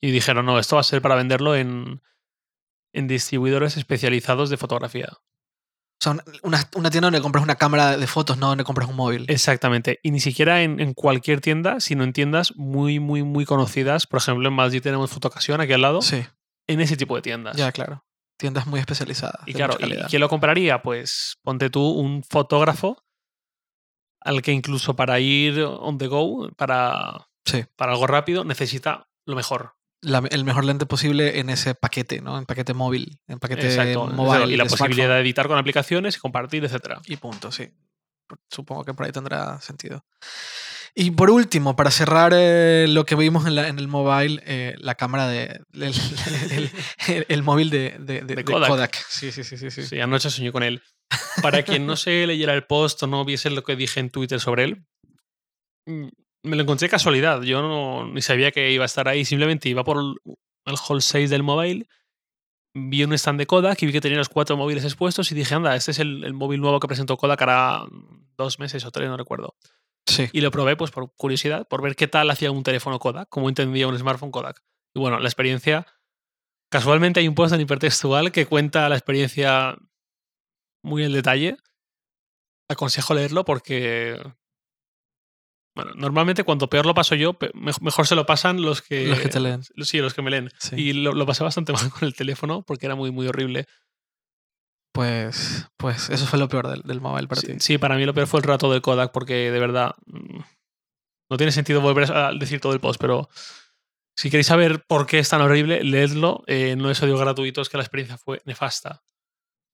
[0.00, 2.02] y dijeron, no, esto va a ser para venderlo en,
[2.92, 5.08] en distribuidores especializados de fotografía.
[6.02, 8.96] O sea, una, una, tienda donde compras una cámara de fotos, no donde compras un
[8.96, 9.24] móvil.
[9.28, 10.00] Exactamente.
[10.02, 14.08] Y ni siquiera en, en, cualquier tienda, sino en tiendas muy, muy, muy conocidas.
[14.08, 16.02] Por ejemplo, en Madrid tenemos Fotocasión aquí al lado.
[16.02, 16.24] Sí.
[16.66, 17.56] En ese tipo de tiendas.
[17.56, 18.04] Ya, claro
[18.38, 19.40] tiendas muy especializadas.
[19.46, 20.82] Y claro, ¿y quién lo compraría?
[20.82, 23.04] Pues ponte tú un fotógrafo
[24.20, 27.64] al que incluso para ir on the go, para, sí.
[27.76, 29.76] para algo rápido, necesita lo mejor.
[30.02, 32.36] La, el mejor lente posible en ese paquete, ¿no?
[32.36, 34.08] En paquete móvil, en paquete Exacto.
[34.08, 34.52] mobile.
[34.52, 35.14] Y la posibilidad smartphone.
[35.14, 36.98] de editar con aplicaciones y compartir, etc.
[37.06, 37.70] Y punto, sí.
[38.50, 40.04] Supongo que por ahí tendrá sentido.
[40.94, 44.74] Y por último, para cerrar eh, lo que vimos en, la, en el mobile, eh,
[44.78, 45.60] la cámara de.
[45.72, 45.82] El,
[46.50, 46.70] el,
[47.08, 48.68] el, el móvil de, de, de, de Kodak.
[48.68, 49.06] Kodak.
[49.08, 49.84] Sí, sí, sí, sí, sí.
[49.84, 50.82] Sí, anoche soñé con él.
[51.42, 54.40] Para quien no se leyera el post o no viese lo que dije en Twitter
[54.40, 54.84] sobre él,
[56.42, 57.42] me lo encontré casualidad.
[57.42, 59.24] Yo no, ni sabía que iba a estar ahí.
[59.24, 61.86] Simplemente iba por el hall 6 del mobile,
[62.74, 65.54] vi un stand de Kodak y vi que tenía los cuatro móviles expuestos y dije,
[65.54, 67.84] anda, este es el, el móvil nuevo que presentó Kodak hará
[68.36, 69.56] dos meses o tres, no recuerdo.
[70.06, 70.28] Sí.
[70.32, 73.48] Y lo probé pues por curiosidad, por ver qué tal hacía un teléfono Kodak, cómo
[73.48, 74.62] entendía un smartphone Kodak.
[74.94, 75.86] Y bueno, la experiencia...
[76.70, 79.76] Casualmente hay un post en hipertextual que cuenta la experiencia
[80.82, 81.56] muy en detalle.
[82.68, 84.18] Aconsejo leerlo porque...
[85.74, 89.06] Bueno, normalmente cuando peor lo paso yo, mejor se lo pasan los que...
[89.06, 89.62] Los que te leen.
[89.82, 90.50] Sí, los que me leen.
[90.58, 90.76] Sí.
[90.76, 93.66] Y lo, lo, pasé bastante mal con el teléfono porque era muy, muy horrible.
[94.92, 97.54] Pues, pues eso fue lo peor del, del mobile para sí, ti.
[97.60, 100.40] Sí, para mí lo peor fue el rato del Kodak porque de verdad mm,
[101.30, 103.30] no tiene sentido volver a decir todo el post, pero
[104.14, 106.44] si queréis saber por qué es tan horrible, leedlo.
[106.46, 109.02] Eh, no es audio gratuito, es que la experiencia fue nefasta.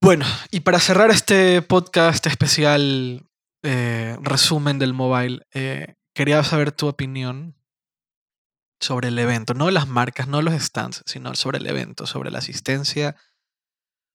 [0.01, 3.28] Bueno, y para cerrar este podcast especial
[3.63, 7.55] eh, resumen del mobile, eh, quería saber tu opinión
[8.79, 12.39] sobre el evento, no las marcas, no los stands, sino sobre el evento, sobre la
[12.39, 13.15] asistencia,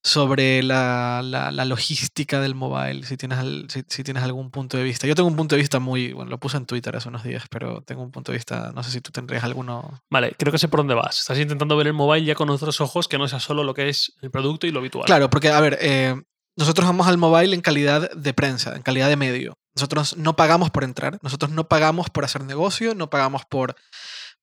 [0.04, 4.82] sobre la, la, la, logística del mobile, si tienes, si, si, tienes algún punto de
[4.82, 5.06] vista.
[5.06, 7.44] Yo tengo un punto de vista muy, bueno, lo puse en Twitter hace unos días,
[7.50, 10.02] pero tengo un punto de vista, no sé si tú tendrías alguno.
[10.10, 11.20] Vale, creo que sé por dónde vas.
[11.20, 13.88] Estás intentando ver el mobile ya con otros ojos que no sea solo lo que
[13.88, 15.06] es el producto y lo habitual.
[15.06, 16.14] Claro, porque, a ver, eh,
[16.56, 19.58] nosotros vamos al mobile en calidad de prensa, en calidad de medio.
[19.74, 23.76] Nosotros no pagamos por entrar, nosotros no pagamos por hacer negocio, no pagamos por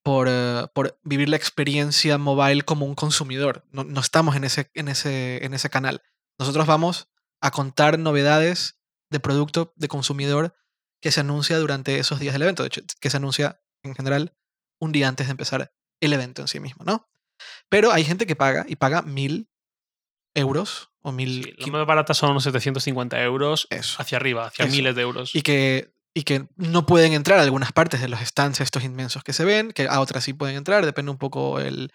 [0.04, 3.64] uh, por, vivir la experiencia mobile como un consumidor.
[3.70, 6.02] No, no, estamos en ese, en, ese, en ese canal.
[6.38, 7.08] Nosotros vamos
[7.40, 8.78] a contar novedades
[9.10, 10.54] de producto de consumidor
[11.00, 12.62] que se anuncia durante esos días del evento.
[12.62, 14.36] De hecho, que se anuncia en general
[14.80, 17.08] un día antes de empezar el evento en sí mismo, ¿no?
[17.68, 19.50] Pero hay gente que paga y paga mil
[20.34, 21.44] euros o mil...
[21.44, 24.00] Sí, las más baratas son unos 750 euros Eso.
[24.00, 24.74] hacia arriba, hacia Eso.
[24.74, 25.34] miles de euros.
[25.34, 29.22] y que, y que no pueden entrar a algunas partes de los stands estos inmensos
[29.24, 31.92] que se ven, que a otras sí pueden entrar, depende un poco el...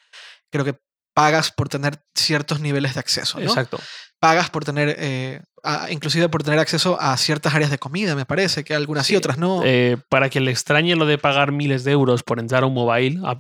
[0.52, 0.76] Creo que
[1.13, 3.46] pagas por tener ciertos niveles de acceso, ¿no?
[3.46, 3.80] Exacto.
[4.20, 8.26] Pagas por tener, eh, a- inclusive por tener acceso a ciertas áreas de comida, me
[8.26, 9.62] parece, que algunas sí, Sí, otras no.
[9.65, 12.74] Eh, para quien le extrañe lo de pagar miles de euros por entrar a un
[12.76, 13.39] mobile, a-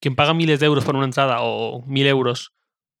[0.00, 2.52] quien paga miles de euros por una entrada o mil euros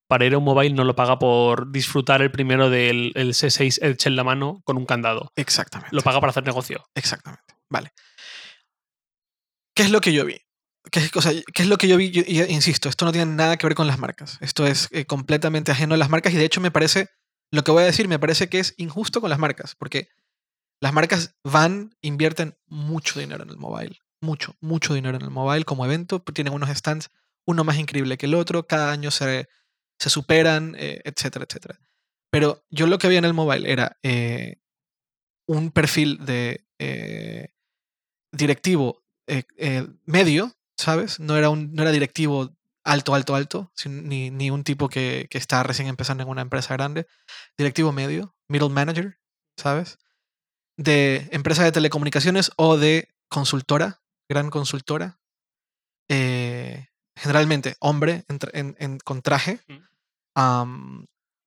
[0.08, 3.78] para ir a un mobile no lo paga por disfrutar el primero del el C6
[3.82, 5.32] Edge en la mano con un candado.
[5.36, 5.94] Exactamente.
[5.94, 6.84] Lo paga para hacer negocio.
[6.94, 7.54] Exactamente.
[7.70, 7.92] Vale.
[9.74, 10.40] ¿Qué es lo que yo vi?
[10.90, 12.10] ¿Qué es, o sea, ¿qué es lo que yo vi?
[12.10, 14.38] Yo- insisto, esto no tiene nada que ver con las marcas.
[14.40, 17.08] Esto es eh, completamente ajeno a las marcas y de hecho me parece,
[17.50, 20.08] lo que voy a decir, me parece que es injusto con las marcas, porque
[20.80, 23.98] las marcas van, invierten mucho dinero en el mobile.
[24.20, 26.20] Mucho, mucho dinero en el mobile como evento.
[26.20, 27.10] Tienen unos stands,
[27.46, 28.66] uno más increíble que el otro.
[28.66, 29.48] Cada año se,
[29.98, 31.78] se superan, eh, etcétera, etcétera.
[32.30, 34.56] Pero yo lo que vi en el mobile era eh,
[35.46, 37.54] un perfil de eh,
[38.32, 39.02] directivo
[40.04, 41.20] medio, ¿sabes?
[41.20, 42.54] No era, un, no era directivo
[42.84, 46.74] alto, alto, alto, ni, ni un tipo que, que está recién empezando en una empresa
[46.74, 47.06] grande.
[47.56, 49.18] Directivo medio, middle manager,
[49.56, 49.98] ¿sabes?
[50.76, 55.20] De empresa de telecomunicaciones o de consultora, gran consultora.
[56.08, 59.60] Eh, generalmente hombre en en- en- con traje.
[60.34, 61.06] Am,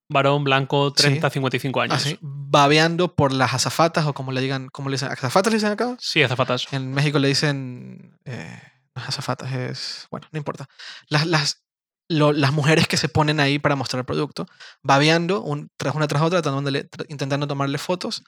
[0.09, 1.03] Varón blanco, Sí.
[1.03, 1.95] 30, 55 años.
[1.97, 5.09] así, babeando por las azafatas o como le digan, ¿cómo le dicen?
[5.11, 5.97] ¿Azafatas le dicen acá?
[5.99, 6.65] Sí, azafatas.
[6.71, 8.17] En México le dicen.
[8.23, 8.61] Eh,
[8.95, 10.07] es azafatas, es.
[10.09, 10.69] Bueno, no importa.
[11.09, 11.63] Las, las,
[12.07, 14.45] lo- las mujeres que se ponen ahí para mostrar el producto,
[14.81, 18.23] babeando un, tras una tras otra, tratándole- tra- intentando tomarle fotos,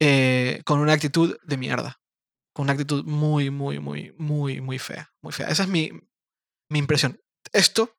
[0.00, 1.98] eh, con una actitud de mierda.
[2.54, 5.10] Con una actitud muy, muy, muy, muy, muy fea.
[5.22, 5.48] Muy fea.
[5.48, 5.90] Esa es mi,
[6.68, 7.20] mi impresión.
[7.52, 7.96] Esto,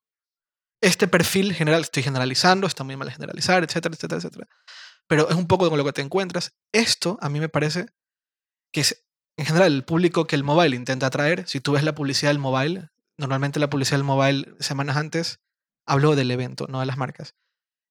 [0.81, 4.47] este perfil general, estoy generalizando, está muy mal generalizar, etcétera, etcétera, etcétera.
[5.07, 6.55] Pero es un poco con lo que te encuentras.
[6.71, 7.87] Esto, a mí me parece
[8.71, 8.83] que
[9.37, 11.47] en general el público que el mobile intenta atraer.
[11.47, 15.39] Si tú ves la publicidad del mobile, normalmente la publicidad del mobile semanas antes
[15.85, 17.35] habló del evento, no de las marcas.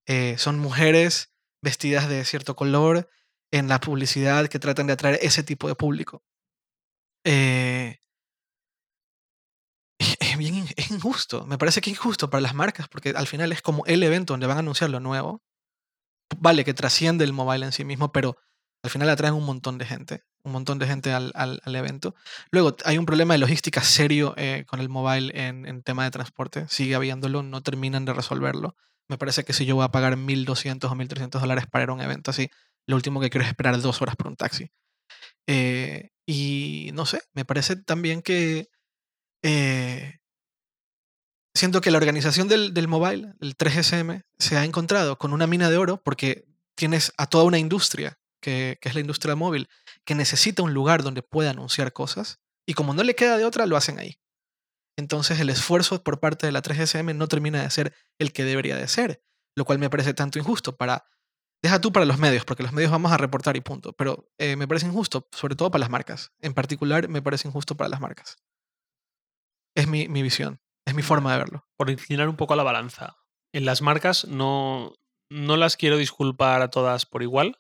[0.07, 3.09] Eh, son mujeres vestidas de cierto color
[3.51, 6.23] en la publicidad que tratan de atraer ese tipo de público.
[7.25, 7.99] Eh,
[10.91, 11.47] injusto.
[11.47, 14.33] Me parece que es injusto para las marcas porque al final es como el evento
[14.35, 15.43] donde van a anunciar lo nuevo.
[16.39, 18.37] Vale, que trasciende el mobile en sí mismo, pero
[18.83, 22.15] al final atraen un montón de gente, un montón de gente al, al- al evento.
[22.51, 26.11] Luego, hay un problema de logística serio eh, con el mobile en, en tema de
[26.11, 26.67] transporte.
[26.69, 28.77] Sigue habiéndolo, no terminan de resolverlo.
[29.09, 31.93] Me parece que si yo voy a pagar 1.200 o 1.300 dólares para ir a
[31.95, 32.51] un evento así,
[32.87, 34.71] lo último que quiero es esperar dos horas por un taxi.
[35.47, 38.69] Eh, y no sé, me parece también que
[39.43, 40.19] eh,
[41.57, 45.71] siento que la organización del, del mobile, el 3GSM, se ha encontrado con una mina
[45.71, 49.69] de oro porque tienes a toda una industria, que, que es la industria móvil,
[50.05, 53.67] que necesita un lugar donde pueda anunciar cosas y como no le queda de otra,
[53.67, 54.19] lo hacen ahí.
[54.97, 58.77] Entonces el esfuerzo por parte de la 3GSM no termina de ser el que debería
[58.77, 59.23] de ser,
[59.55, 61.05] lo cual me parece tanto injusto para...
[61.63, 64.57] Deja tú para los medios, porque los medios vamos a reportar y punto, pero eh,
[64.57, 66.33] me parece injusto, sobre todo para las marcas.
[66.41, 68.37] En particular, me parece injusto para las marcas.
[69.75, 71.67] Es mi, mi visión, es mi forma de verlo.
[71.77, 73.17] Por inclinar un poco a la balanza.
[73.53, 74.93] En las marcas no,
[75.31, 77.59] no las quiero disculpar a todas por igual,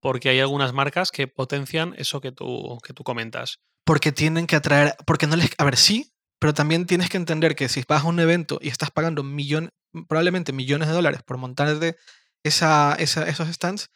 [0.00, 3.58] porque hay algunas marcas que potencian eso que tú, que tú comentas.
[3.84, 7.56] porque tienen que atraer, porque no les, a ver, sí, pero también tienes que entender
[7.56, 9.70] que si vas a un evento y estás pagando millón,
[10.08, 11.96] probablemente millones de dólares por montar de
[12.44, 13.90] esa, esa- esos stands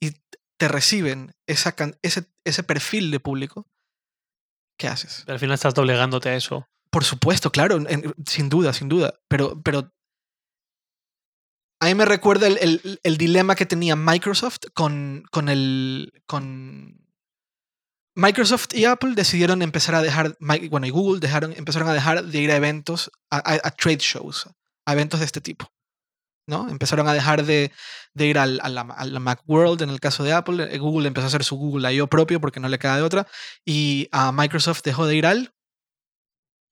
[0.00, 0.12] y
[0.58, 3.68] te reciben esa, ese, ese perfil de público,
[4.78, 5.22] ¿qué haces?
[5.26, 6.66] Pero al final estás doblegándote a eso.
[6.94, 7.80] Por supuesto, claro,
[8.24, 9.90] sin duda, sin duda, pero, pero
[11.82, 16.12] a mí me recuerda el, el- dilema que tenía Microsoft con, con el...
[16.28, 17.04] Con
[18.16, 20.36] Microsoft y Apple decidieron empezar a dejar,
[20.70, 24.48] bueno, y Google dejaron, empezaron a dejar de ir a eventos, a, trade shows,
[24.86, 25.66] a eventos de este tipo.
[26.46, 26.68] ¿no?
[26.68, 27.72] Empezaron a dejar de,
[28.14, 30.62] de ir al, a, la, a Macworld en el caso de Apple.
[30.72, 32.06] eh, Google empezó a hacer su Google I.O.
[32.06, 33.26] propio porque no le queda de otra.
[33.64, 35.53] Y a Microsoft dejó de ir al...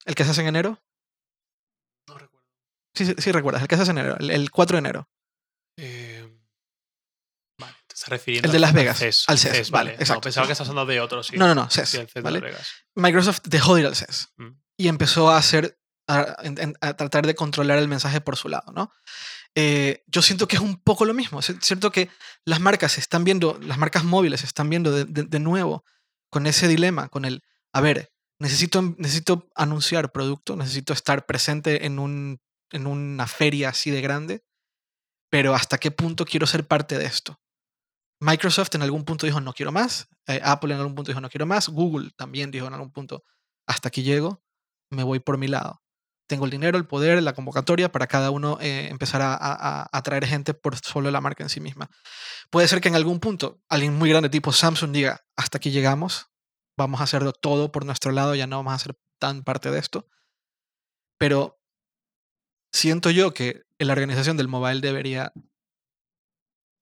[0.04, 0.82] El que se hace en enero.
[2.08, 2.46] No recuerdo.
[2.94, 5.08] Sí, sí, sí recuerdas, el que se hace en enero, el, el 4 de enero.
[5.78, 6.28] Eh,
[7.58, 10.20] vale, te estás refiriendo El de Las al Vegas, CES, al CES, vale, No, exacto.
[10.22, 11.36] pensaba que estás hablando de otro, sí.
[11.36, 11.88] No, no, no, CES.
[11.88, 12.40] Sí, el CES de ¿vale?
[12.40, 12.68] Las Vegas.
[12.94, 14.48] Microsoft dejó de ir al CES Mm.
[14.76, 15.78] y empezó a hacer,
[16.08, 16.24] a,
[16.94, 18.92] tratar de controlar el mensaje por su lado, ¿no?
[19.54, 21.40] eh, yo siento que es un poco lo mismo.
[21.40, 22.10] Es cierto que
[22.46, 25.84] las marcas se están viendo, las marcas móviles se están viendo de, de- de nuevo
[26.30, 27.42] con ese dilema, con el,
[27.72, 28.11] a ver,
[28.42, 32.40] necesito, necesito anunciar producto, necesito estar presente en, un,
[32.70, 34.44] en una feria así de grande,
[35.30, 37.40] pero ¿hasta qué punto quiero ser parte de esto?
[38.20, 41.30] Microsoft en algún punto dijo no quiero más, eh, Apple en algún punto dijo no
[41.30, 43.24] quiero más, Google también dijo en algún punto
[43.66, 44.42] hasta aquí llego,
[44.90, 45.80] me voy por mi lado.
[46.28, 50.54] Tengo el dinero, el poder, la convocatoria para cada uno eh, empezar a, atraer gente
[50.54, 51.90] por solo la marca en sí misma.
[52.50, 56.31] Puede ser que en algún punto alguien muy grande tipo Samsung diga hasta aquí llegamos,
[56.76, 59.78] vamos a hacerlo todo por nuestro lado, ya no vamos a ser tan parte de
[59.78, 60.08] esto.
[61.18, 61.60] Pero
[62.72, 65.32] siento yo que la organización del mobile debería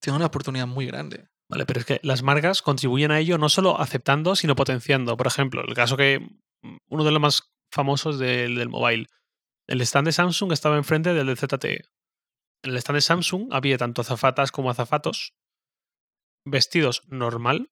[0.01, 1.29] tener una oportunidad muy grande.
[1.49, 5.17] Vale, pero es que las marcas contribuyen a ello no solo aceptando, sino potenciando.
[5.17, 6.21] Por ejemplo, el caso que
[6.63, 9.07] mm, uno de los más famosos del, del mobile.
[9.67, 11.85] El stand de Samsung estaba enfrente del de ZTE.
[12.63, 15.35] En el stand de Samsung había tanto azafatas como azafatos
[16.45, 17.71] vestidos normal,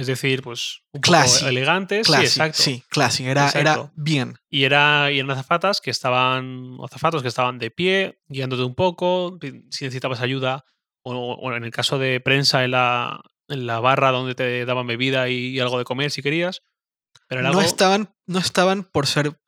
[0.00, 2.06] es decir, pues un Classy, poco elegantes.
[2.06, 2.62] Classy, sí, exacto.
[2.62, 4.38] sí, classy, era, era bien.
[4.48, 9.38] Y era y eran azafatas que estaban, azafatos que estaban de pie, guiándote un poco,
[9.42, 10.64] si necesitabas ayuda,
[11.02, 14.86] o, o en el caso de prensa en la, en la barra donde te daban
[14.86, 16.62] bebida y, algo de comer si querías.
[17.28, 19.38] Pero No algo- estaban, no estaban por ser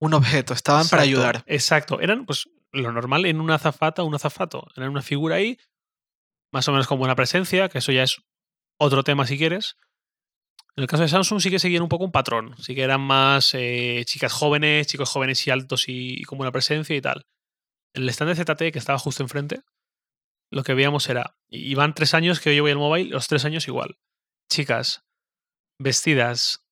[0.00, 1.42] un objeto, estaban para ayudar.
[1.46, 5.58] Exacto, eran pues lo normal en una azafata, un azafato, eran una figura ahí,
[6.52, 8.20] más o menos con buena presencia, que eso ya es
[8.80, 9.76] otro tema si quieres.
[10.76, 13.00] En el caso de Samsung sí que seguían un poco un patrón, sí que eran
[13.00, 17.26] más eh, chicas jóvenes, chicos jóvenes y altos y, con buena presencia y tal.
[17.92, 19.62] En el stand de ZT que estaba justo enfrente,
[20.50, 23.44] lo que veíamos era, y van tres años que yo voy al mobile, los tres
[23.44, 23.98] años igual.
[24.48, 25.04] Chicas
[25.78, 26.66] vestidas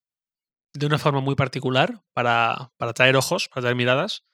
[0.73, 4.25] de una forma muy particular para, para atraer ojos, para atraer miradas.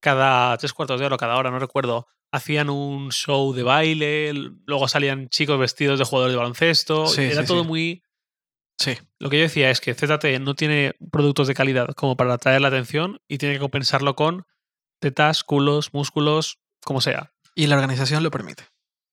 [0.00, 4.32] Cada tres cuartos de hora cada hora, no recuerdo, hacían un show de baile,
[4.66, 7.06] luego salían chicos vestidos de jugadores de baloncesto.
[7.06, 7.68] Sí, Era sí, todo sí.
[7.68, 8.02] muy...
[8.78, 12.34] Sí, Lo que yo decía es que ZT no tiene productos de calidad como para
[12.34, 14.44] atraer la atención y tiene que compensarlo con
[14.98, 17.32] tetas, culos, músculos, como sea.
[17.54, 18.64] y la organización lo permite.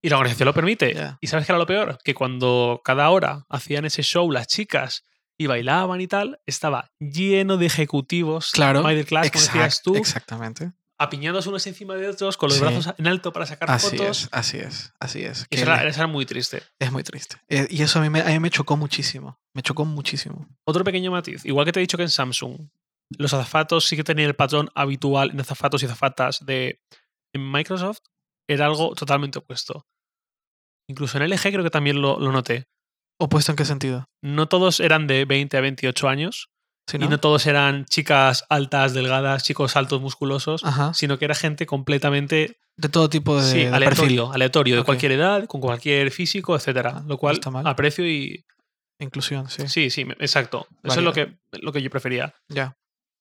[0.02, 0.96] Y la organización lo permite.
[1.20, 1.98] ¿Y sabes qué era lo peor?
[2.04, 5.06] Que cuando cada hora hacían ese show las chicas
[5.38, 9.96] y bailaban y tal, estaba lleno de ejecutivos, Claro, middle class, como Exact- decías tú,
[9.98, 10.72] Exactamente.
[11.00, 12.64] Apiñándose unos encima de otros, con los Sí.
[12.64, 14.24] brazos en alto para sacar Así fotos.
[14.24, 15.46] es, así es, así es.
[15.50, 16.62] Eso era, eso era muy triste.
[16.78, 17.38] es muy triste.
[17.48, 19.40] Eh, y eso a mí, me, a mí me chocó muchísimo.
[19.56, 20.48] Me chocó muchísimo.
[20.68, 22.70] Otro pequeño matiz, igual que te he dicho que en Samsung,
[23.18, 26.82] los azafatos sí que tenían el patrón habitual en azafatos y azafatas de
[27.34, 28.00] en Microsoft,
[28.48, 29.86] era algo totalmente opuesto.
[30.90, 32.66] Incluso en LG creo que también lo, lo noté.
[33.22, 34.06] ¿Opuesto en qué sentido?
[34.24, 36.50] No todos eran de 20 a 28 años,
[36.90, 40.94] ¿Sí, y no todos eran chicas altas, delgadas, chicos altos, musculosos, Ajá.
[40.94, 43.74] sino que era gente completamente De todo tipo de, sí, de perfil.
[43.76, 46.94] aleatorio, aleatorio, de cualquier edad, con cualquier físico, etcétera.
[46.96, 48.44] Ah, lo no cual aprecio y
[49.02, 49.68] Inclusión, sí.
[49.68, 50.68] sí, sí, exacto.
[50.84, 52.34] Eso es lo que, lo que yo prefería.
[52.50, 52.76] Ya.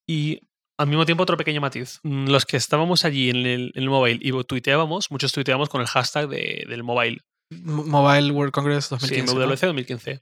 [0.08, 0.40] Y
[0.76, 2.00] al mismo tiempo otro pequeño matiz.
[2.02, 5.80] Mm, Los que estábamos allí en el, en el mobile y tuiteábamos, muchos tuiteábamos con
[5.80, 7.20] el hashtag de- del mobile.
[7.52, 9.34] M- Mobile World Congress Sí, 2015.
[9.34, 9.40] ¿no?
[9.46, 10.20] MWC 2015.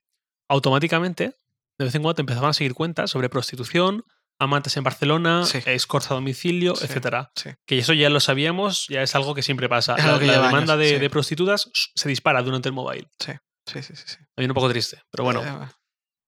[0.51, 1.32] Automáticamente,
[1.79, 4.05] de vez en cuando te empezaban a seguir cuentas sobre prostitución,
[4.39, 5.59] amantes en Barcelona, Sí.
[5.66, 7.31] escorts a domicilio, Sí, etcétera.
[7.35, 7.51] Sí.
[7.66, 9.95] Que eso ya lo sabíamos, ya es algo que siempre pasa.
[9.97, 13.09] Es la que demanda años, de, prostitutas se dispara durante el mobile.
[13.18, 13.33] Sí,
[13.66, 13.95] sí, sí.
[13.97, 14.16] sí.
[14.35, 15.43] También un poco triste, pero bueno.
[15.43, 15.68] Eh,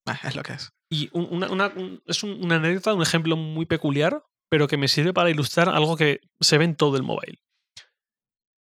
[0.06, 0.70] ah, es lo que es.
[0.90, 4.78] Y un- una, una- un- es un- una anécdota, un ejemplo muy peculiar, pero que
[4.78, 7.38] me sirve para ilustrar algo que se ve en todo el mobile.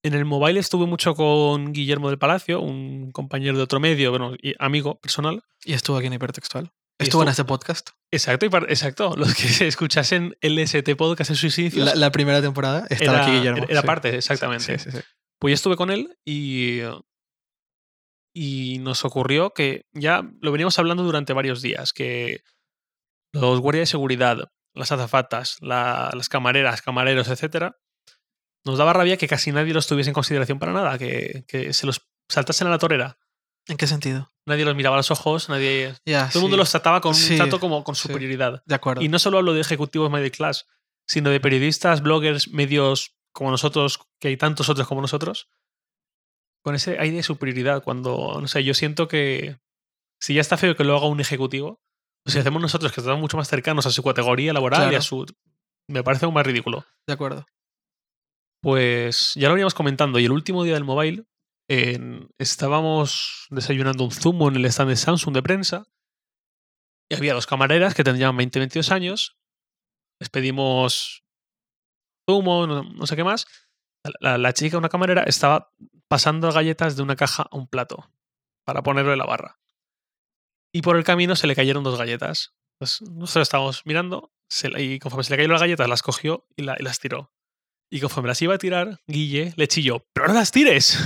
[0.03, 4.35] En el mobile estuve mucho con Guillermo del Palacio, un compañero de otro medio, bueno,
[4.41, 5.43] y amigo personal.
[5.65, 6.73] Y estuvo aquí en Hipertextual.
[6.99, 7.91] Y Estuvo en estuvo- este podcast.
[8.11, 9.15] Exacto, exacto.
[9.17, 11.85] Los que escuchasen LST Podcast en sus inicios.
[11.87, 13.67] La, la primera temporada estaba era, aquí Guillermo.
[13.69, 13.87] era sí.
[13.87, 14.79] parte, exactamente.
[14.79, 15.05] Sí, sí, sí.
[15.39, 16.81] Pues yo estuve con él y,
[18.35, 22.43] y nos ocurrió que ya lo veníamos hablando durante varios días, que
[23.33, 27.77] los guardias de seguridad, las azafatas, la- las camareras, camareros, etcétera,
[28.65, 31.87] nos daba rabia que casi nadie los tuviese en consideración para nada, que, que se
[31.87, 33.19] los saltasen a la torera.
[33.67, 34.33] ¿En qué sentido?
[34.47, 35.95] Nadie los miraba a los ojos, nadie.
[36.05, 36.29] Ya.
[36.29, 38.03] Todo el mundo los trataba con Sí, un trato como con sí.
[38.03, 38.63] superioridad.
[38.67, 39.03] De acuerdo.
[39.03, 40.67] Y no solo hablo de ejecutivos middle class,
[41.07, 45.49] sino de periodistas, bloggers, medios como nosotros, que hay tantos otros como nosotros,
[46.63, 47.83] con ese aire de superioridad.
[47.83, 49.59] Cuando, no sé, yo siento que
[50.21, 51.81] si ya está feo que lo haga un ejecutivo,
[52.25, 55.01] pues si hacemos nosotros que estamos mucho más cercanos a su categoría laboral y a
[55.01, 55.27] su.
[55.89, 56.85] Me parece aún más ridículo.
[57.07, 57.47] De acuerdo.
[58.63, 61.25] Pues ya lo veníamos comentando, y el último día del mobile
[62.39, 65.87] estábamos desayunando un zumo en el stand de Samsung de prensa
[67.11, 69.37] y había dos camareras que tendrían 20-22 años.
[70.21, 71.25] Les pedimos
[72.29, 73.47] zumo, no, sé qué más,
[74.21, 75.73] La, chica, una camarera, estaba
[76.09, 78.11] pasando galletas de una caja a un plato
[78.65, 79.59] para ponerlo en la barra.
[80.73, 82.55] Y por el camino se le cayeron dos galletas.
[82.79, 84.33] Pues nosotros estábamos mirando
[84.77, 87.33] y conforme se le cayeron las galletas, las cogió y las tiró.
[87.91, 90.97] Y conforme las iba a tirar, Guille le chilló, ¡pero no las tires!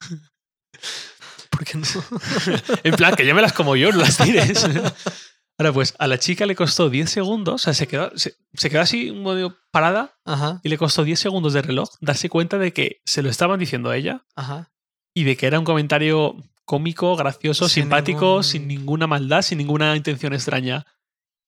[1.50, 1.84] ¿Por qué no?
[2.84, 4.64] En plan, que yo me las como yo, no las tires.
[5.58, 8.70] Ahora, pues a la chica le costó 10 segundos, o sea, se quedó, se, se
[8.70, 12.56] quedó así un medio parada Ajá, y le costó 10 segundos de reloj darse cuenta
[12.56, 14.70] de que se lo estaban diciendo a ella ajá.
[15.14, 16.34] y de que era un comentario
[16.64, 20.86] cómico, gracioso, Sin simpático, ningún- sin ninguna maldad, sin ninguna intención extraña.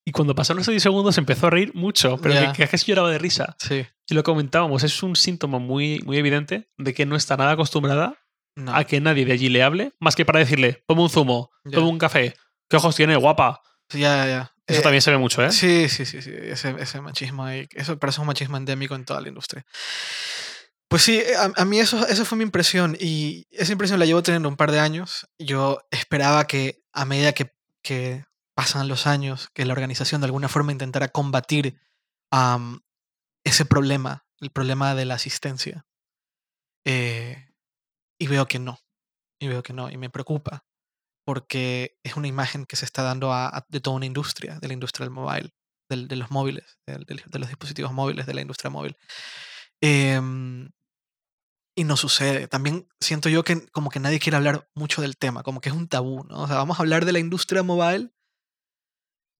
[0.04, 2.52] Y cuando pasaron esos 10 segundos empezó a reír mucho, pero Ya.
[2.52, 3.56] que, que casi lloraba de risa.
[3.60, 3.86] Sí.
[4.08, 8.18] Y lo comentábamos, es un síntoma muy, muy evidente de que no está nada acostumbrada
[8.56, 8.74] No.
[8.74, 11.76] a que nadie de allí le hable, más que para decirle, toma un zumo, Ya.
[11.76, 12.34] toma un café,
[12.68, 13.62] qué ojos tiene, guapa.
[13.90, 14.52] Ya, ya.
[14.66, 15.52] Eso Eh, también se ve mucho, ¿eh?
[15.52, 16.30] Sí, sí, sí, sí.
[16.34, 17.66] Ese, ese machismo ahí.
[17.72, 19.64] Eso, pero eso es un machismo endémico en toda la industria.
[20.88, 22.96] Pues sí, a, a mí eso, eso fue mi impresión.
[23.00, 25.26] Y esa impresión la llevo teniendo un par de años.
[25.38, 28.24] Yo esperaba que a medida que, que
[28.54, 31.78] pasan los años, que la organización de alguna forma intentara combatir
[32.30, 32.80] am,
[33.44, 35.86] ese problema, el problema de la asistencia.
[36.86, 37.48] Eh,
[38.20, 38.78] y veo que no.
[39.40, 39.90] Y veo que no.
[39.90, 40.64] Y me preocupa.
[41.24, 43.32] Porque es una imagen que se está dando
[43.68, 45.50] de toda una industria, de la industria del mobile,
[45.88, 48.96] del- de los móviles, de los dispositivos móviles, de la industria móvil.
[49.80, 50.70] Em,
[51.76, 52.48] y no sucede.
[52.48, 55.74] También siento yo que como que nadie quiere hablar mucho del tema, como que es
[55.74, 56.42] un tabú, ¿no?
[56.42, 58.10] O sea, vamos a hablar de la industria mobile,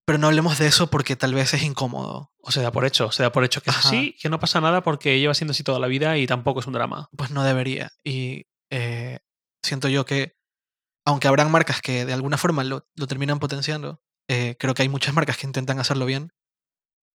[0.05, 2.33] pero no hablemos de eso porque tal vez es incómodo.
[2.39, 3.89] O se da por hecho, se da por hecho que es Ajá.
[3.89, 6.67] así, que no pasa nada porque lleva siendo así toda la vida y tampoco es
[6.67, 7.09] un drama.
[7.17, 7.93] Pues no debería.
[8.05, 9.21] Y eh,
[9.63, 10.37] siento yo que,
[11.05, 14.89] aunque habrán marcas que de alguna forma lo, lo terminan potenciando, eh, creo que hay
[14.89, 16.33] muchas marcas que intentan hacerlo bien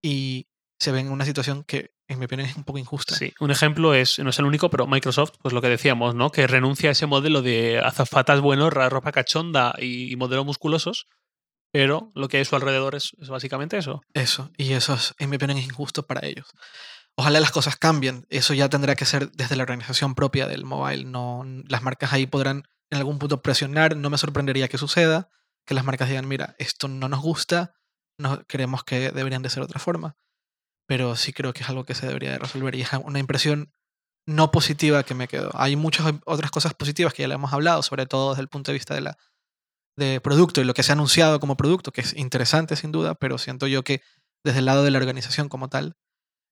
[0.04, 0.48] y
[0.80, 3.16] se ven en una situación que, en mi opinión, es un poco injusta.
[3.16, 6.32] Sí, un ejemplo es, no es el único, pero Microsoft, pues lo que decíamos, ¿no?
[6.32, 11.08] Que renuncia a ese modelo de azafatas buenos, ropa cachonda y, y modelos musculosos,
[11.76, 14.02] pero lo que hay a su alrededor es, es básicamente eso.
[14.14, 16.48] Eso, y eso, es, en mi opinión, es injusto para ellos.
[17.18, 18.26] Ojalá las cosas cambien.
[18.30, 21.04] Eso ya tendrá que ser desde la organización propia del mobile.
[21.04, 23.98] No, las marcas ahí podrán en algún punto presionar.
[23.98, 25.30] No me sorprendería que suceda,
[25.66, 27.74] que las marcas digan, mira, esto no nos gusta,
[28.18, 30.16] no, creemos que deberían de ser de otra forma.
[30.88, 33.74] Pero sí creo que es algo que se debería de resolver y es una impresión
[34.26, 35.52] no positiva que me quedó.
[35.56, 38.72] Hay muchas otras cosas positivas que ya le hemos hablado, sobre todo desde el punto
[38.72, 39.18] de vista de la
[39.98, 43.16] de producto y lo que se ha anunciado como producto, que es interesante sin duda,
[43.16, 44.02] pero siento yo que
[44.44, 45.96] desde el lado de la organización como tal,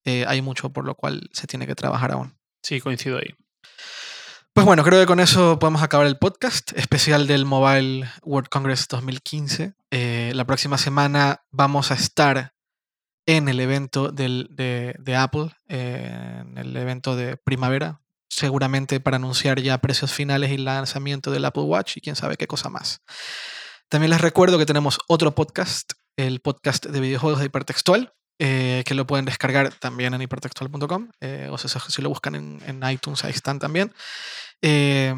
[0.06, 2.38] eh, hay mucho por lo cual se tiene que trabajar aún.
[2.62, 3.36] Sí, coincido ahí.
[4.54, 8.88] Pues bueno, creo que con eso podemos acabar el podcast especial del Mobile World Congress
[8.88, 9.74] 2015.
[9.90, 12.54] Eh, la próxima semana vamos a estar
[13.26, 18.02] en el evento del- de, de Apple, eh, en el evento de primavera,
[18.36, 22.48] seguramente para anunciar ya precios finales y lanzamiento del Apple Watch y quién sabe qué
[22.48, 23.02] cosa más.
[23.90, 28.96] También les recuerdo que tenemos otro podcast, el podcast de videojuegos de hipertextual, eh, que
[28.96, 33.32] lo pueden descargar también en hipertextual.com, eh, o si lo buscan en, en iTunes, ahí
[33.32, 33.94] están también.
[34.62, 35.14] Eh,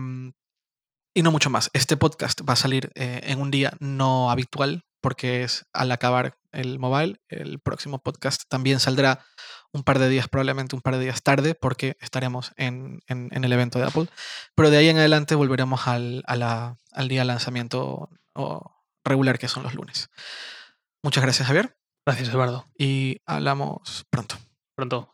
[1.13, 1.69] y no mucho más.
[1.71, 6.79] Este podcast va a salir en un día no habitual, porque es al acabar el
[6.79, 7.21] mobile.
[7.29, 9.23] El próximo podcast también saldrá
[9.71, 13.43] un par de días, probablemente un par de días tarde, porque estaremos en, en- en
[13.43, 14.07] el evento de Apple.
[14.55, 18.09] Pero de ahí en adelante volveremos al, a la- al día de lanzamiento
[19.03, 20.09] regular, que son los lunes.
[21.03, 22.65] Muchas gracias, Javier, Gracias, Eduardo.
[22.75, 24.37] y hablamos pronto.
[24.75, 25.11] Pronto.